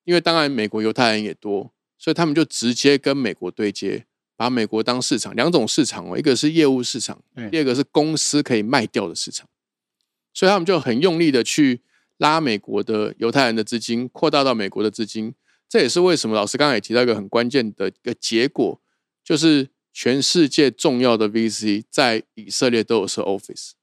[0.05, 4.07] 因为当然美国犹太人也多，所以他们就直接跟美国对接，
[4.41, 9.47] 把美国当市场，两种市场哦，一个是业务市场，第二个是公司可以卖掉的市场，
[10.33, 11.81] 所以他们就很用力的去
[12.17, 15.35] 拉美国的犹太人的资金，扩大到美国的资金。
[15.69, 18.81] 这也是为什么老师刚才也提到一个很关键的一个结果，
[19.23, 23.73] 就是全世界重要的 VC 在以色列都有设 office。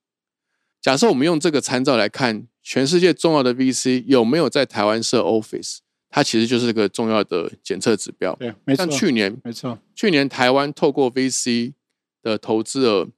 [0.81, 5.79] 假设我们用这个参照来看，全世界重要的 VC 有没有在台湾设 office，
[6.11, 8.35] 它其实就是个重要的检测指标。
[8.37, 11.75] 对，没错像，去年，没错，去年台湾透过 VC
[12.23, 13.09] 的投资额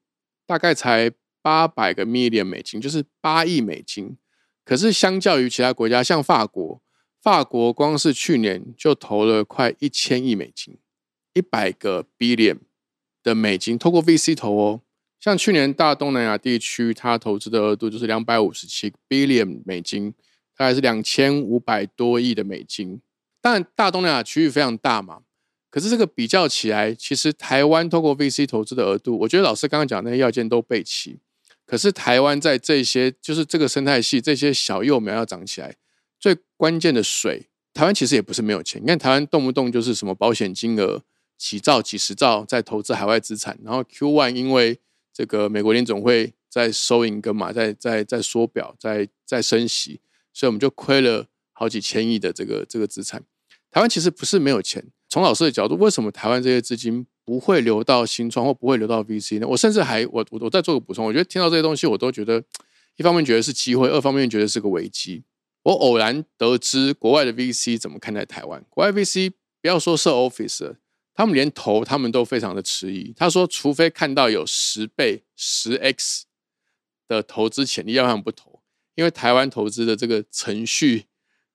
[0.47, 1.11] 大概才
[1.43, 4.17] 八百个 million 美金，就是八亿美金。
[4.65, 6.81] 可是相较于其他国家，像法国，
[7.23, 10.77] 法国光是去年就投了快一千亿美金，
[11.35, 12.59] 一百个 billion
[13.23, 14.83] 的美金，透过 VC 投哦。
[15.19, 20.15] 像去年大东南亚地区，它投资的额度就是两百五十七 billion 美金，
[20.61, 23.01] 大概是两千五百多亿的美金。
[23.41, 25.23] 当然，大东南亚区域非常大嘛，
[25.71, 31.19] 可是这个比较起来，其实台湾透过 VC 投资的额度，我觉得老师刚刚讲的那些要件都备齐。
[31.65, 35.75] 可是台湾在这些就是这个生态系这些小幼苗要长起来，
[36.19, 38.83] 最关键的水，台湾其实也不是没有钱。
[38.83, 41.03] 你看台湾动不动就是什么保险金额
[41.39, 44.79] 几兆、几十兆在投资海外资产，然后 Q one 因为
[45.11, 50.01] 这个美国联总会在收银根嘛，在在在缩表，在在升息，
[50.33, 53.23] 所以我们就亏了好几千亿的这个这个资产。
[53.71, 54.85] 台湾其实不是没有钱。
[55.09, 59.47] 从老师的角度，为什么台湾这些资金不会流到新创或不会流到 VC 呢？
[59.47, 62.43] 我甚至还我我我再做个补充，我觉得听到这些东西，我都觉得
[62.97, 65.25] 一方面觉得是机会，二方面觉得是个危机。
[65.63, 70.77] 我偶然得知国外的 VC 怎么看待台湾，国外 VC 不要说设 office，
[71.13, 73.13] 他们连投他们都非常的迟疑。
[73.15, 76.25] 他说，除非看到有十倍、十 x
[77.07, 78.50] 的投资潜力，要不然不投，
[78.95, 81.05] 因为台湾投资的这个程序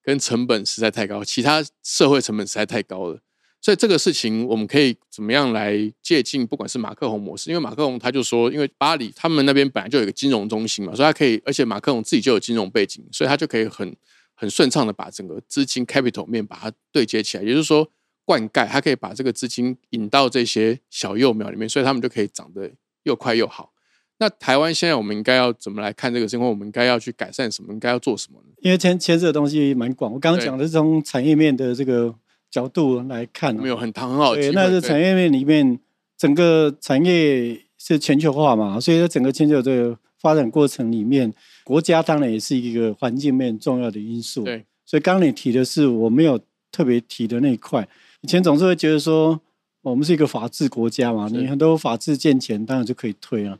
[0.02, 3.20] 跟成本实在太高，其他社会成本实在太高了。
[3.62, 6.46] 所以这个事情我们可以怎么样来借鉴？
[6.46, 13.96] 不管是马克宏模式，因为马克宏他就说，因为巴黎他们那边本来就有一个金融中心嘛，所以他可以，而且马克宏自己就有金融背景，所以他就可以很
[14.36, 17.90] 很顺畅的把整个资金 capital 面把它对接起来，也就是说
[18.24, 22.72] 灌溉，它可以把这个资金引到这些小幼苗里面，所以他们就可以长得
[23.02, 23.74] 又快又好。
[24.18, 26.50] 那台湾现在我们应该要怎么来看这个情况？
[26.50, 27.74] 我们应该要去改善什么？
[27.74, 28.54] 应该要做什么呢？
[28.62, 30.14] 因为牵牵涉的东西蛮广。
[30.14, 32.16] 我刚刚对讲的是从产业面的这个
[32.50, 35.78] 角度来看啊，没有很很好对，会，那是产业面里面，
[36.18, 41.34] 整个产业是全球化嘛，所以在整个全球这个发展过程里面，
[41.66, 44.46] 国家当然也是一个环境面重要的因素。
[44.46, 46.40] 对，所以刚刚你提的是我没有
[46.72, 47.86] 特别提的那一块，
[48.22, 49.42] 以前总是会觉得说
[49.82, 53.60] 我们是一个法治国家嘛，你很多法治健全，当然就可以推了。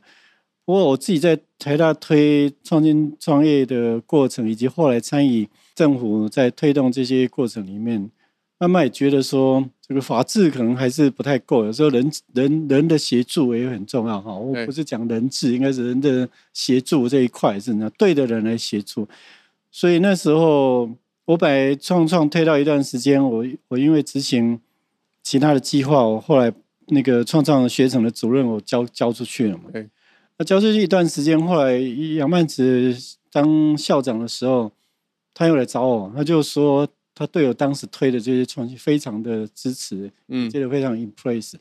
[0.66, 8.10] 不过我自己在台大推创新创业的过程，以及后来参与政府在推动这些过程里面，
[8.58, 14.34] 慢慢也觉得说，这个法治可能还是不太够，有时候人人人的协助也很重要哈。
[14.34, 19.06] 我不是讲人治，应该是人的协助这一块是那对的人来协助。
[19.70, 20.90] 所以那时候
[21.26, 21.48] 我把
[21.80, 24.58] 创创推到一段时间，我我因为执行
[25.22, 26.52] 其他的计划，我后来
[26.88, 29.64] 那个创创学程的主任我交交出去了嘛。
[30.38, 32.94] 那交出去一段时间，后来杨曼子
[33.30, 34.70] 当校长的时候，
[35.32, 41.54] 他又来找我，他就说他对我当时推的这些创新非常的支持，嗯觉得非常 impress。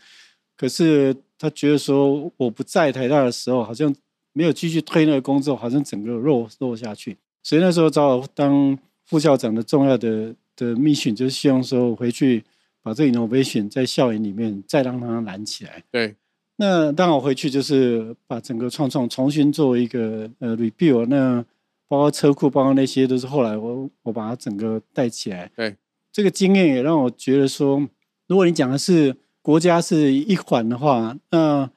[0.57, 3.93] 可是他觉得说我不在台大的时候，好像
[4.33, 7.17] 没有继续推那个工作，好像整个落落下去。
[7.43, 12.43] 所以那时候找我当副校长的重要的的 mission 就是希望说我回去
[12.81, 15.83] 把这个 innovation 在校园里面再让它燃起来。
[15.91, 16.15] 对，
[16.57, 21.43] 那当然我回去就是把整个创创重新做一个呃 review，那
[21.87, 25.51] 包括车库，包括那些都是后来我我把它整个带起来。
[25.55, 25.75] 对，
[26.11, 27.85] 这个经验也让我觉得说，
[28.27, 31.69] 如果你讲的是国家是一环的话，那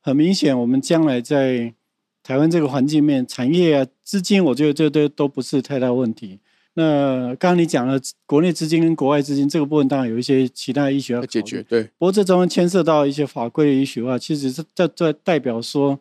[0.00, 1.74] 很明显我们将来在
[2.22, 6.40] 台湾这个环境面，产业啊、资金，我觉得这都都不是太大问题。
[6.74, 15.98] 那刚刚你讲了国内资金跟国外资金这个部分，当然有一些其他的医学要解决，对，不过这中间牵涉到一些法规的医学化，其实是这这代表说，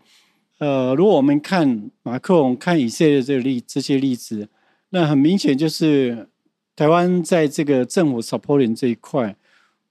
[0.60, 4.48] 呃，如果我们看马克龙、看以色列这个例这些例子，
[4.92, 6.30] 那很明显就是
[6.74, 9.36] 台湾在这个政府 supporting 这一块，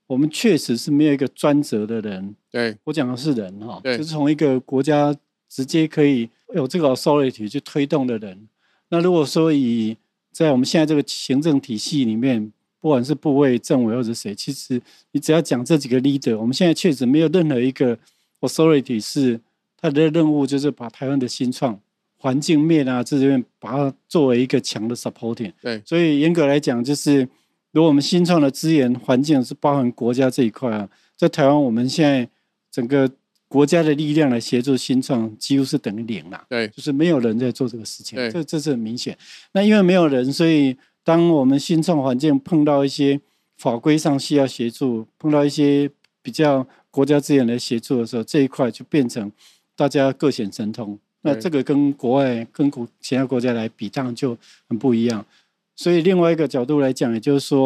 [0.06, 2.34] 我们确实是没有一个专责的人。
[2.50, 5.14] 对，我讲的是人哈，就是从一个国家
[5.46, 8.48] 直接可以有这个 authority 去推动的人。
[8.88, 9.96] 那如果说以
[10.32, 14.80] 在我们现在这个行政体系里面，不管是部委、政委或者谁，其实
[15.12, 17.98] 你只要讲这几个 leader，我们现在确实没有任何一个
[18.40, 19.40] authority 是
[19.76, 21.78] 他的任务就是把台湾的新创
[22.16, 25.52] 环境面啊这边把它作为一个强的 supporting。
[25.60, 27.28] 对，所以严格来讲，就是
[27.72, 32.28] 如果我们新创的资源环境是包含国家这一块啊，在台湾我们现在
[32.70, 33.10] 整个
[33.50, 36.46] 国家的力量来协助新创，几乎是等于零啦。
[36.48, 39.18] 对，就是没有人在做这个事情，对这这是很明显。
[39.50, 43.20] 那因为没有人，所以当我们新创环境碰到一些
[43.56, 45.90] 法规上需要协助，碰到一些
[46.22, 49.32] 比较国家资源来协助的时候，这一块就变成
[49.74, 50.96] 大家各显神通。
[51.22, 55.26] 那对这个跟国外、跟国其他国家来比，当然就很不一样。
[55.74, 57.64] 所以另外一个角度来讲，也就是说，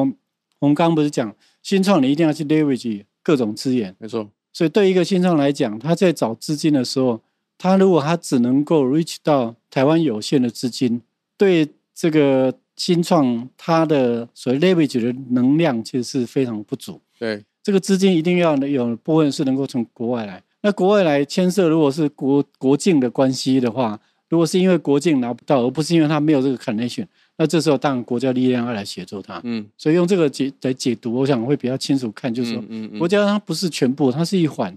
[0.60, 3.94] 我们刚刚不是讲新创，你一定要去 leverage 各种资源。
[3.98, 7.20] 没错，所以对一个新创来讲，他在找资金的时候，
[7.58, 11.02] 他如果他只能够 reach 到台湾有限的资金，
[11.36, 17.00] 对这个新创它的所谓 leverage 的能量其实是非常不足。
[17.18, 20.42] 对，这个资金一定要有部分是能够从国外来。
[20.62, 29.40] 那国外来牵涉，如果是国国境的关系的话，如果是因为国境拿不到，而不是因为他没有这个 connection，那这时候当然国家力量要来协助他。
[29.44, 32.62] 嗯，所以用这个解来解读，我想会比较清楚看，就是说。
[32.68, 34.76] 嗯嗯国家它不是全部，它是一环。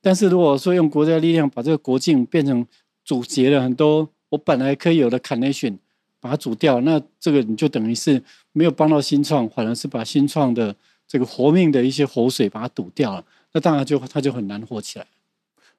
[0.00, 2.66] 但是如果说用国家力量把这个国境变成
[3.04, 5.76] 阻截了很多我本来可以有的 connection，
[6.18, 8.20] 把它阻掉，那这个你就等于是
[8.52, 10.74] 没有帮到新创，反而是把新创的
[11.06, 13.24] 这个活命的一些活水把它堵掉了。
[13.52, 15.06] 那当然就它就很难活起来。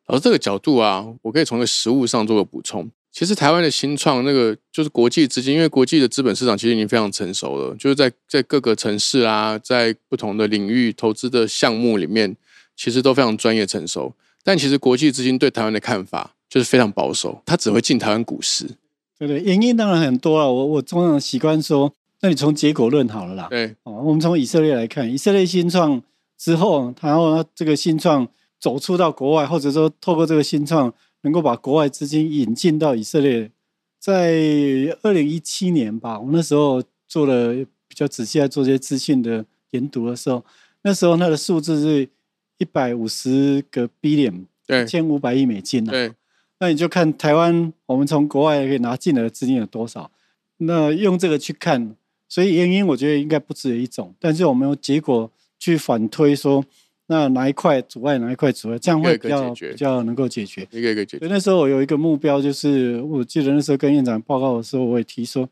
[0.07, 2.89] 老师这个角度啊，我可以从个实物上做个补充。
[3.13, 12.36] 其实台湾的新创那个就是国际资金，因为国际的资本市场其实已经非常成熟了，就是在在各个城市啊，在不同的领域投资的项目里面，
[12.76, 14.13] 其实都非常专业成熟。
[14.43, 18.65] 但其实国际资金对台湾的看法就是非常保守，它只会进台湾股市。
[19.19, 19.41] 对不对？
[19.43, 20.52] 原因当然很多了。
[20.52, 23.47] 我我通常习惯说，那你从结果论好了啦。
[23.49, 26.02] 对哦，我们从以色列来看，以色列新创
[26.38, 28.28] 之后，然后呢，这个新创
[28.60, 30.91] 走出到国外，或者说透过这个新创，
[31.23, 33.51] 能够把国外资金引进到以色列。
[33.99, 34.33] 在
[35.01, 37.53] 二零一七年吧，我那时候做了
[37.88, 40.43] 比较仔细在做这些资讯的研读的时候，
[40.81, 42.09] 那时候它的数字是
[42.57, 45.91] 一百五十个 billion，对一千五百亿美金啊。
[45.91, 46.12] 对
[46.59, 50.12] 那你就看台湾，我们从国外可以拿进来的资金有多少？
[50.57, 51.95] 那用这个去看，
[52.27, 56.63] 所以原因我觉得应该不止一种，但是我们用结果去反推说，
[57.07, 60.67] 那哪一块阻碍，哪一块阻碍，这样会比较比较能够解决。
[60.71, 61.19] 一个一个解决。
[61.19, 65.47] 所以那时候我有一个目标，就是我记得那时候跟院长报告的时候，我也提说，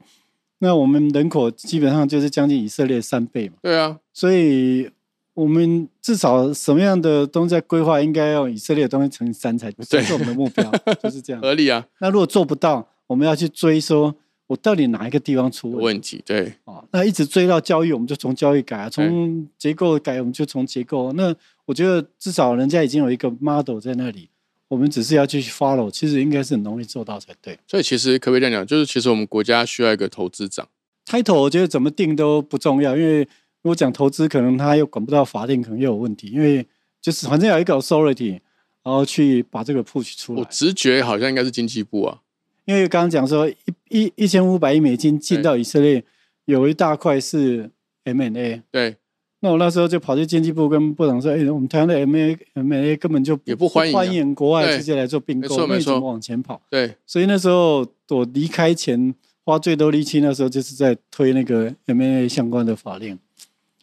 [0.59, 4.89] 那我们人口基本上就是将近以色列三倍嘛，对啊，所以
[5.33, 11.41] 我们至少什么样的东西在规划，应该要以色列的东西乘以三才对才是我们的目标， 就是这样。
[11.41, 14.15] 合理啊，那如果做不到，我们要去追说，
[14.51, 16.21] 我到底哪一个地方出有问题。
[16.25, 16.83] 对啊？
[16.91, 21.13] 那一直追到教育，我们就从教育改啊；从结构改，我们就从结构。
[21.13, 21.33] 那
[21.65, 24.27] 我觉得至少人家已经有一个 model 在那里，
[24.67, 27.57] 我们只是要继续 follow，其实应该是很容易做到才对。
[27.65, 28.67] 所以其实可不可以这样讲？
[28.67, 30.67] 就是其实我们国家需要一个投资长。
[31.05, 36.27] title 我觉得怎么定都不重要，因为如果讲投资，可能他又管不到法定，可能又有问题。
[36.27, 36.67] 因为
[37.01, 38.41] 就是反正有一个 authority，
[38.83, 40.41] 然后去把这个 push 出来。
[40.41, 42.19] 我直觉好像应该是经济部啊。
[42.65, 43.55] 因为刚刚讲说一
[43.89, 46.03] 一一千五百亿美金进到以色列，
[46.45, 47.69] 有一大块是
[48.03, 48.61] M&A。
[48.71, 48.95] 对，
[49.39, 53.97] 那我那时候就跑去经济部跟部长说：“哎、我们台湾的 M&A M&A 根本就也不欢迎啊。
[53.97, 56.61] 欢迎国外直接来做并购，那没错你怎么往前跑。
[56.69, 63.17] 对，？”所以那时候我离开前，花最多力气那时候就是在推那个 M&A 相关的法令，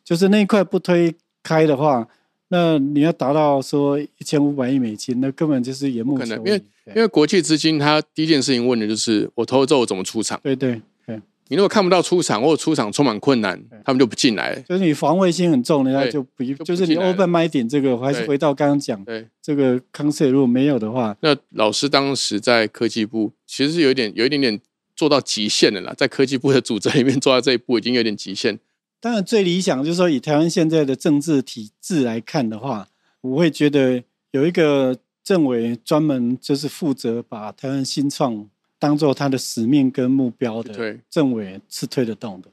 [0.04, 2.08] 就是那一块不推开的话，
[2.48, 6.62] 那你要达到说一千五百亿美金，那根本就是眼目可能因为矣。
[6.96, 10.40] 因为国际资金，它第一件事情问的就是我投了之后我怎么出场。
[10.42, 14.58] 对对对，你如果看不到出场，或者出场充满困难，他们就不进来。
[14.66, 24.58] 就是你防卫心很重，人家就不不就是你 open minded 这个，我还是回到刚刚讲对，这个 concept，如果没有的话，那老师当时在科技部，其实是有一点有一点点
[24.96, 28.58] 做到极限的啦，在科技部的组织里面做到这一步，已经有点极限。
[29.00, 32.88] 当然最理想就是说以台湾现在的政治体制来看的话，
[33.20, 42.48] 我会觉得有一个政委专门就是负责把台湾新创当做他的使命跟目标的对，政委是推得动的。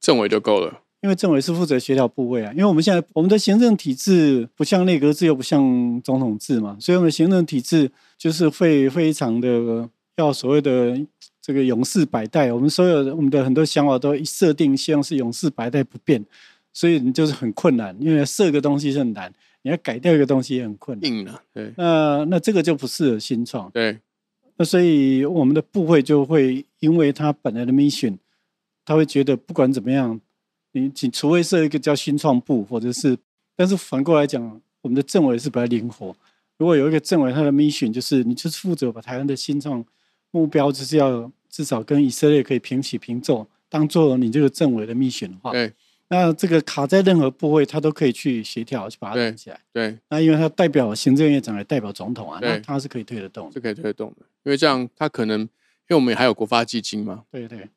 [0.00, 0.80] 政委就够了。
[1.02, 10.98] 因为政委是负责协调部位啊，因为我们现在我们的行政体制不像内阁制，又不像总统制嘛，所以我们的行政体制就是会非常的要所谓的
[11.44, 12.50] 这个永世百代。
[12.50, 16.24] 我们所有的我们的很多想法都一设定，希望是永世百代不变，
[16.72, 19.30] 所以你就是很困难，因为设个东西是很难，
[19.60, 21.10] 你要改掉一个东西也很困难。
[21.10, 23.70] 硬了，对那那这个就不适合新创。
[23.72, 23.98] 对
[24.56, 28.16] 那所以我们的部会就会因为他本来的 mission，
[28.86, 30.18] 他会觉得不管怎么样，
[30.72, 33.18] 你请除非设一个叫新创部，或者是，
[33.54, 36.16] 但是反过来讲，我们的政委是比较灵活。
[36.56, 39.84] 如果有一个政委，他的 mission 就是你就是负责把台湾的新创
[40.34, 45.72] 目标，就是要至少跟以色列可以平起平坐，当做你这个政委的 mission 的话，对
[46.08, 49.60] 那这个卡在任何部位，他都可以去协调，去把它对揽起来。
[49.72, 53.52] 对，那因为他代表行政院长，也代表总统啊，那对他是可以推得动的。
[53.52, 54.26] 是可以推得动的。
[54.42, 55.48] 因为这样，他可能因
[55.90, 57.68] 为我们还有国发基金嘛，对对。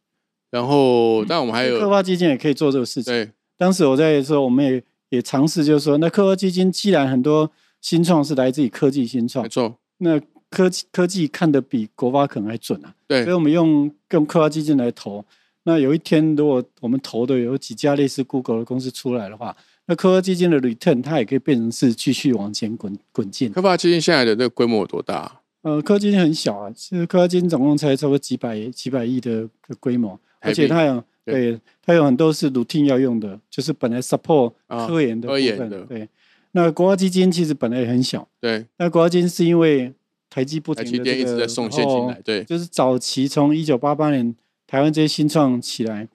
[0.49, 3.13] 然后但我们还有科有发基金也可以做这个事情。
[3.13, 7.51] 对当时我在说，我们也也尝试，就是说，那科发基金既然很多
[7.81, 10.19] 新创是来自于科技新创没，错，那
[10.49, 15.23] 科技科技看得比国发可能还准啊，所以我们用用科发基金来投。
[15.63, 19.55] 那有一天，如果我们投的有几家类似 Google 的公司出来的话，
[19.87, 23.51] 那科发基金的 return 它也可以变成是继续往前滚滚进。
[23.51, 25.41] 科发基金现在的这个规模有多大？
[25.63, 35.41] 呃，科发基金很小啊，其实科发基金总共才差不多几百几百亿的的规模，而且它有对对它有很多是 routine 要用的，就是本来 support 啊科研的部分。
[35.41, 36.07] 科研的对，
[36.53, 39.93] 那国发基金其实本来也很小，对，那国发基金是因为
[40.37, 44.35] 台积不台积停的、这个、电一直在送现金来，哦对就是早期从一九八八年
[44.67, 46.07] 台湾这些新创起来，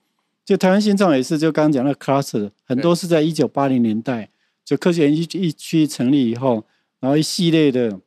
[0.45, 4.29] 就台湾新创也是，就刚刚讲那个 cluster，很多是在一九八零年代
[4.63, 6.63] 就科学园区一区成立以后，
[7.01, 7.99] 然后一系列的，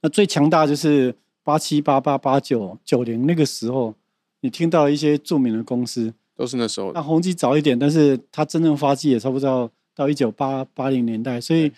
[0.00, 1.14] 那最强大就是
[1.44, 3.94] 八七、八八、八九、九零那个时候，
[4.40, 11.74] 你听到一些著名的公司，都是那时候那宏基早一点，但是它真正发迹也差不多到到一九八八零年代，所以对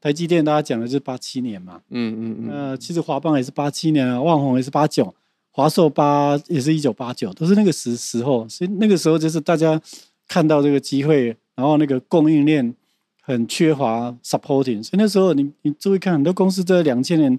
[0.00, 5.14] 台积电大家讲的就是八七年嘛，嗯嗯嗯，呃，其实华邦也是八七年啊，万宏也是八九，
[5.50, 9.80] 华硕八也是一九八九，都是那个时时候，所以那个时候就是大家
[10.28, 12.74] 看到这个机会，然后那个供应链
[13.22, 17.38] 很缺乏 supporting，所以那时候你你注意看，很多公司在两千年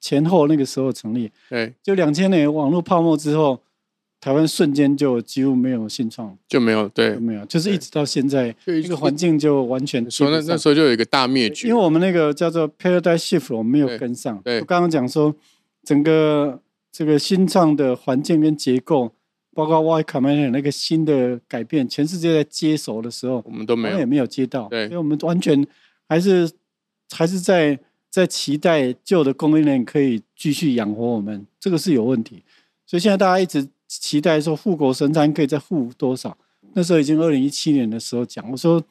[0.00, 3.58] 前后那个时候成立，对，就两千年网络泡沫之后，
[4.24, 7.12] 台湾瞬间就几乎没有新创，就没有对。
[7.12, 14.40] 就，没有，就是一直到现在，就一那个环境就完全说那那时候就有一个大灭绝，因为我们那个叫做 paradigm shift，我们没有跟上。
[14.42, 14.60] 对。
[14.60, 15.36] 我刚刚讲说，
[15.84, 16.58] 整个
[16.90, 19.12] 这个新创的环境跟结构，
[19.52, 24.86] 包括 Y Combinator 那个新的改变，全世界在接手的时候，我们都没有，我们也没有接到，对。
[24.88, 25.62] 所以我们完全
[26.08, 26.50] 还是
[27.10, 32.42] 还是在在期待旧的供应链可以继续养活我们，这个是有问题。
[32.86, 33.68] 所以现在大家一直
[34.00, 36.36] 期待说护国神山可以再护多少？
[36.72, 38.82] 那时候已经二零一七年的时候讲，我说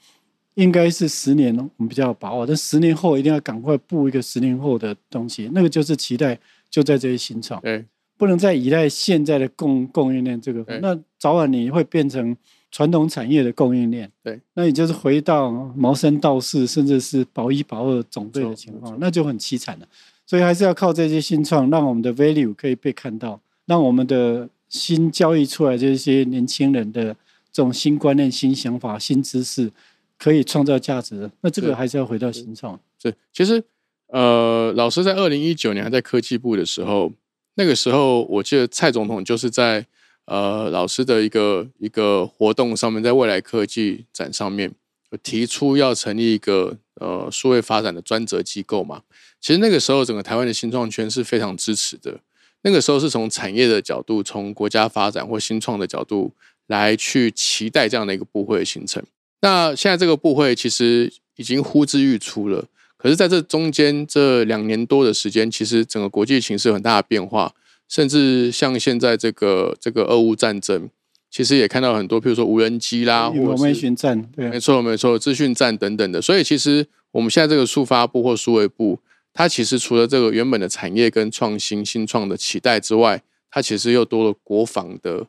[0.55, 6.39] 应该是十年我们比较有把握，但十年后一定要赶快布一个十年后的东西，那个就是期待
[6.69, 7.59] 就在这些新创。
[7.61, 7.85] 对
[8.15, 12.37] 不能再依赖现在的供供应链这个，那早晚你会变成
[12.71, 14.09] 传统产业的供应链。
[14.23, 19.87] 对，那你就是回到茅山道士，甚至是保一保二总队的情况，那就很凄惨了。
[20.25, 27.15] 所以还是要靠这些新创，让我们的 value 可以被看到，让我们的新交易出来这些年轻人的
[27.51, 29.71] 这种新观念、新想法、新知识，
[30.17, 31.29] 可以创造价值。
[31.41, 32.77] 那这个还是要回到新创。
[32.99, 33.63] 是，其实
[34.07, 37.11] 呃，老师在二零一九年还在科技部的时候，
[37.53, 39.85] 那个时候我记得蔡总统就是在
[40.25, 44.73] 呃老师的一个一个活动上面，在未来科技展上面
[45.21, 49.03] 提出要成立一个呃数位发展的专责机构嘛。
[49.39, 52.19] 其实那个时候整个台湾的新创圈是非常支持的。
[52.63, 56.31] 那个时候是从产业的角度，从国家发展或新创的角度
[56.67, 59.03] 来去期待这样的一个部会的形成。
[59.41, 62.65] 那现在这个部会其实已经呼之欲出了。
[62.95, 67.53] 可是，在这中间这两年多的时间，其实整个国际形势有很大的变化，
[67.89, 70.89] 甚至像现在这个这个俄乌战争，
[71.29, 76.21] 其实也看到很多，譬如说无人机啦，或者是巡战，对，没错没错，资讯站等等的。
[76.21, 78.97] 所以其实我们现在这个数发部或数位部，
[79.33, 85.25] 它其实除了这个原本的产业跟创新新创的期待之外，它其实又多了国防的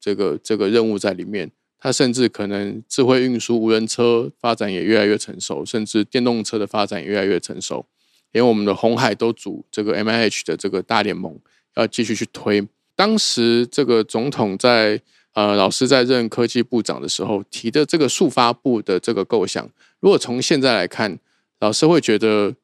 [0.00, 1.50] 这个这个任务在里面。
[1.78, 7.84] 它甚至可能智慧运输、无人车发展也越来越成熟，甚至电动车的发展也越来越成熟。
[8.30, 11.36] 连我们的红海都组这个 M I H 的这个大联盟，
[11.74, 12.66] 要继续去推。
[12.94, 15.02] 当时这个总统在
[15.34, 21.18] 呃老师在任科技部长的时候提的这个速发部的这个构想，如果从现在来看，
[21.58, 22.54] 老师会觉得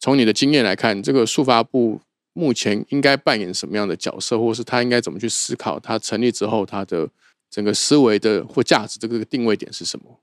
[0.00, 2.00] 从你的经验来看，这个速发部
[2.32, 5.78] 目前应该扮演什么样的角色，或是他应该怎么去思考？
[5.78, 7.08] 他成立之后，他的
[7.50, 10.18] 整个思维的或价值这个定位点是什么？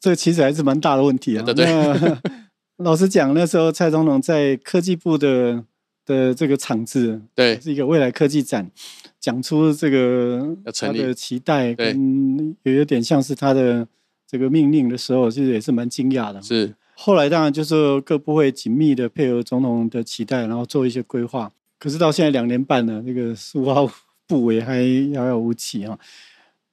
[0.00, 1.42] 这其实还是蛮大的问题啊。
[1.42, 1.66] 对对。
[2.78, 5.62] 老实讲，那时候蔡总统在科技部的
[6.04, 8.68] 的这个场子，对，是一个未来科技展，
[9.20, 13.86] 讲出这个他的期待，跟有有点像是他的
[14.26, 16.42] 这个命令的时候，其实也是蛮惊讶的。
[16.42, 16.74] 是。
[16.96, 21.52] 后来当然就是各部会紧密的配合总统的期待，然后做一些规划。
[21.78, 23.74] 可是到现在两年半了，那个数发
[24.26, 24.80] 部委还
[25.12, 25.98] 遥遥无期啊。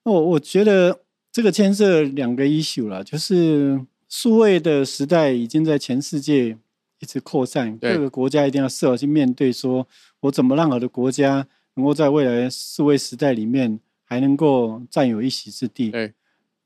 [0.06, 1.02] 那我我觉得
[1.32, 6.58] 这个牵涉两个 issue 了，就是数位的时代已经在全世界
[7.00, 9.88] 一直扩散，各个国家一定要设好去面对，说
[10.22, 15.90] 我怎么让我的国家能够在未来数位时代里面还能够占有一席之地。
[15.90, 16.14] 对，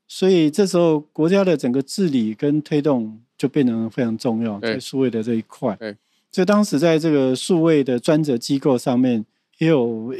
[0.06, 5.76] 所以这时候国家的整个治理跟推动就变得非常重要，在数位的这一块。
[5.76, 5.96] 对，
[6.32, 9.24] 所以当时在这个数位的专责机构上面
[9.58, 10.14] 也有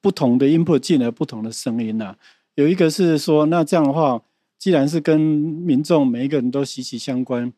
[0.00, 2.16] 不同的 input 进来不同的声音呐。
[2.54, 4.20] 有一个是说，那这样的话，
[4.58, 7.52] 既然是跟民众每一个人都息息相关，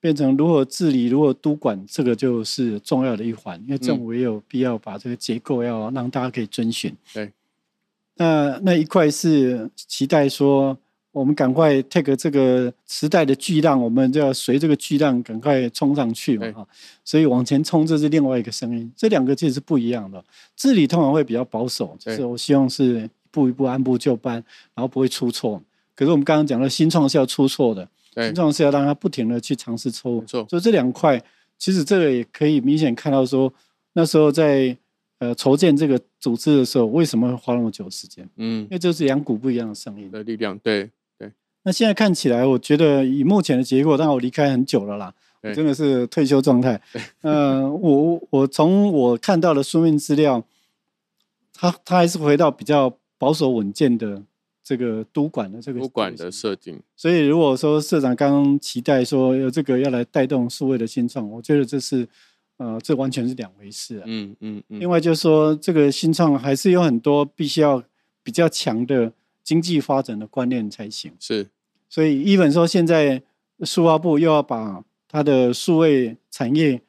[0.00, 3.60] 变成如何治理、如何督管，这个就是重要的一环。
[3.66, 6.94] 因为政府也有必要把这个结构要让大家可以遵循。
[7.12, 7.30] 对，
[8.16, 10.78] 那那一块是期待说，
[11.18, 16.50] 我们赶快 take 这个时代的巨浪，我们就要随这个巨浪赶快冲上去嘛！
[16.52, 16.68] 哈，
[17.04, 18.90] 所以往前冲，这是另外一个声音。
[18.96, 20.24] 这两个其实是不一样的。
[20.56, 23.08] 治理通常会比较保守，就是我希望是。
[23.28, 24.42] 一步一步按部就班，
[24.74, 25.62] 然后不会出错。
[25.94, 30.26] 可是我们刚刚讲的新创是要出错的，新创是要让他不停的去尝试错误。
[30.26, 31.22] 所以这两块，
[31.58, 33.52] 其实这个也可以明显看到说，
[33.92, 34.74] 那时候在
[35.18, 38.26] 呃筹建这个组织的时候，为什么会花那么久时间？
[38.36, 40.58] 嗯，因为这是两股不一样的声音的力量。
[40.60, 40.90] 对对。
[41.68, 45.12] 那现在看起来，我觉得以目前的结果，当然我离开很久了啦，
[45.54, 46.80] 真的是退休状态。
[47.20, 50.42] 呃，我我从我看到的书面资料，
[51.52, 52.96] 他他还是回到比较。
[53.20, 54.22] 保守稳健的
[54.62, 62.06] 这个督管的这个督管的设定，所以如果说社长刚刚期待说有这个要来带动数位的新创，我觉得这是
[62.58, 64.00] 呃这完全是两回事。
[64.06, 64.78] 嗯嗯嗯。
[64.78, 67.82] 另外就是说这个新创还是有很多必须要
[68.22, 69.12] 比较强的
[69.42, 71.10] 经济发展的观念才行。
[71.18, 71.48] 是。
[71.88, 73.22] 所以一本说现在
[73.64, 76.80] 数发部又要把它的数位产业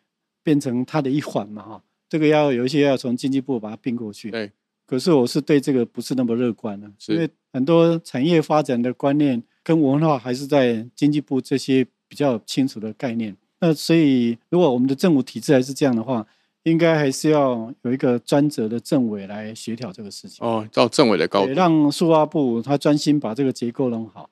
[0.43, 4.29] 变成它的一环嘛哈，这个要有一些要从经济部把它并过去。
[4.31, 4.51] 对。
[4.85, 13.37] 可是我是对这个不是那么乐观的，因为很多产业发展的观念跟文化还是在经济部这些比较清楚的概念。
[13.59, 16.25] 那所以，如果我们的政府体制还是这样的话，
[16.63, 20.43] 应该还是要有一个专责的政委来协调这个事情。
[20.43, 24.27] 哦，到政委的高度，让数发部他专心把这个结构弄好。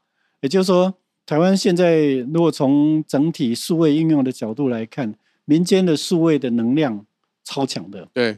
[0.47, 0.93] 也就是说，
[1.25, 7.05] 台湾现在如果从整体数位应用的角度来看，民间的数位的能量
[7.43, 8.07] 超强的。
[8.13, 8.37] 对。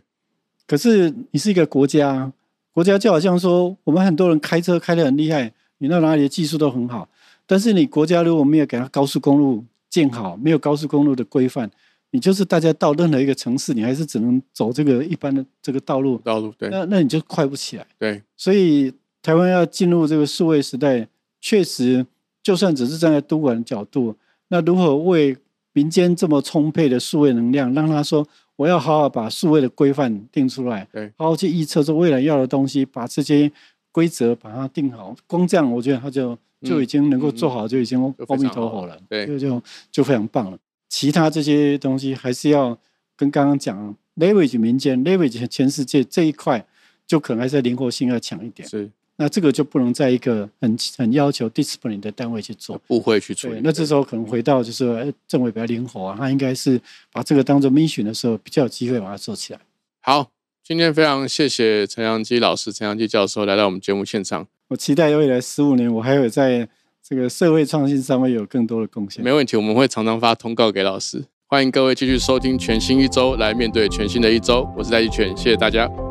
[0.65, 2.33] 可是你是一个国家，
[2.71, 7.07] 国家就好像说，我们很多人开车开得很厉害，你到哪里的技术都很好。
[7.45, 11.69] 但是你国家如果没有给他高速公路建好，没有高速公路的规范，
[12.09, 16.17] 你就是大家到任何一个城市，你还是只能走这个一般的这个道路。
[16.23, 16.69] 道路对。
[16.69, 17.85] 那那你就快不起来。
[17.99, 18.23] 对。
[18.35, 18.91] 所以
[19.21, 21.07] 台湾要进入这个数位时代，
[21.39, 22.05] 确实
[22.41, 24.15] 就算只是站在督管的角度，
[24.49, 25.37] 那如何为
[25.73, 28.27] 民间这么充沛的数位能量，让他说？
[28.59, 33.49] 我要好好把数位的规范定出来，对，好好去预测说未来要的东西，把这些
[33.89, 35.15] 规则把它定好。
[35.27, 38.99] 光这样，我觉得他就就已经能够做好，就已经阿弥陀佛了。
[39.07, 40.57] 对，就就就非常棒了。
[40.89, 42.77] 其他这些东西还是要
[43.15, 46.67] 跟刚刚讲 leverage 民间 leverage 全世界这一块，
[47.07, 48.67] 就可能还是灵活性要强一点。
[48.67, 48.91] 是。
[49.21, 53.51] 那这个就不能在一个很很要求 discipline 的单位去做，不会去做。
[53.61, 56.79] 那这时候可能回到就是政委比较灵活啊，他应该是
[57.11, 59.59] 把这个当做 mission 的时候，比较有机会把它做起来。
[59.99, 60.31] 好，
[60.63, 64.47] 今天非常谢谢陈阳基老师、陈阳基教授来到我们节目现场。
[64.69, 66.69] 我期待未来十五年，我还有在
[67.03, 69.21] 这个社会创新上面有更多的贡献。
[69.21, 71.25] 没问题，我们会常常发通告给老师。
[71.47, 74.65] 欢迎各位继续收听全新一周，来面对全新的一周。
[74.77, 76.08] 我是戴季全，谢谢大家。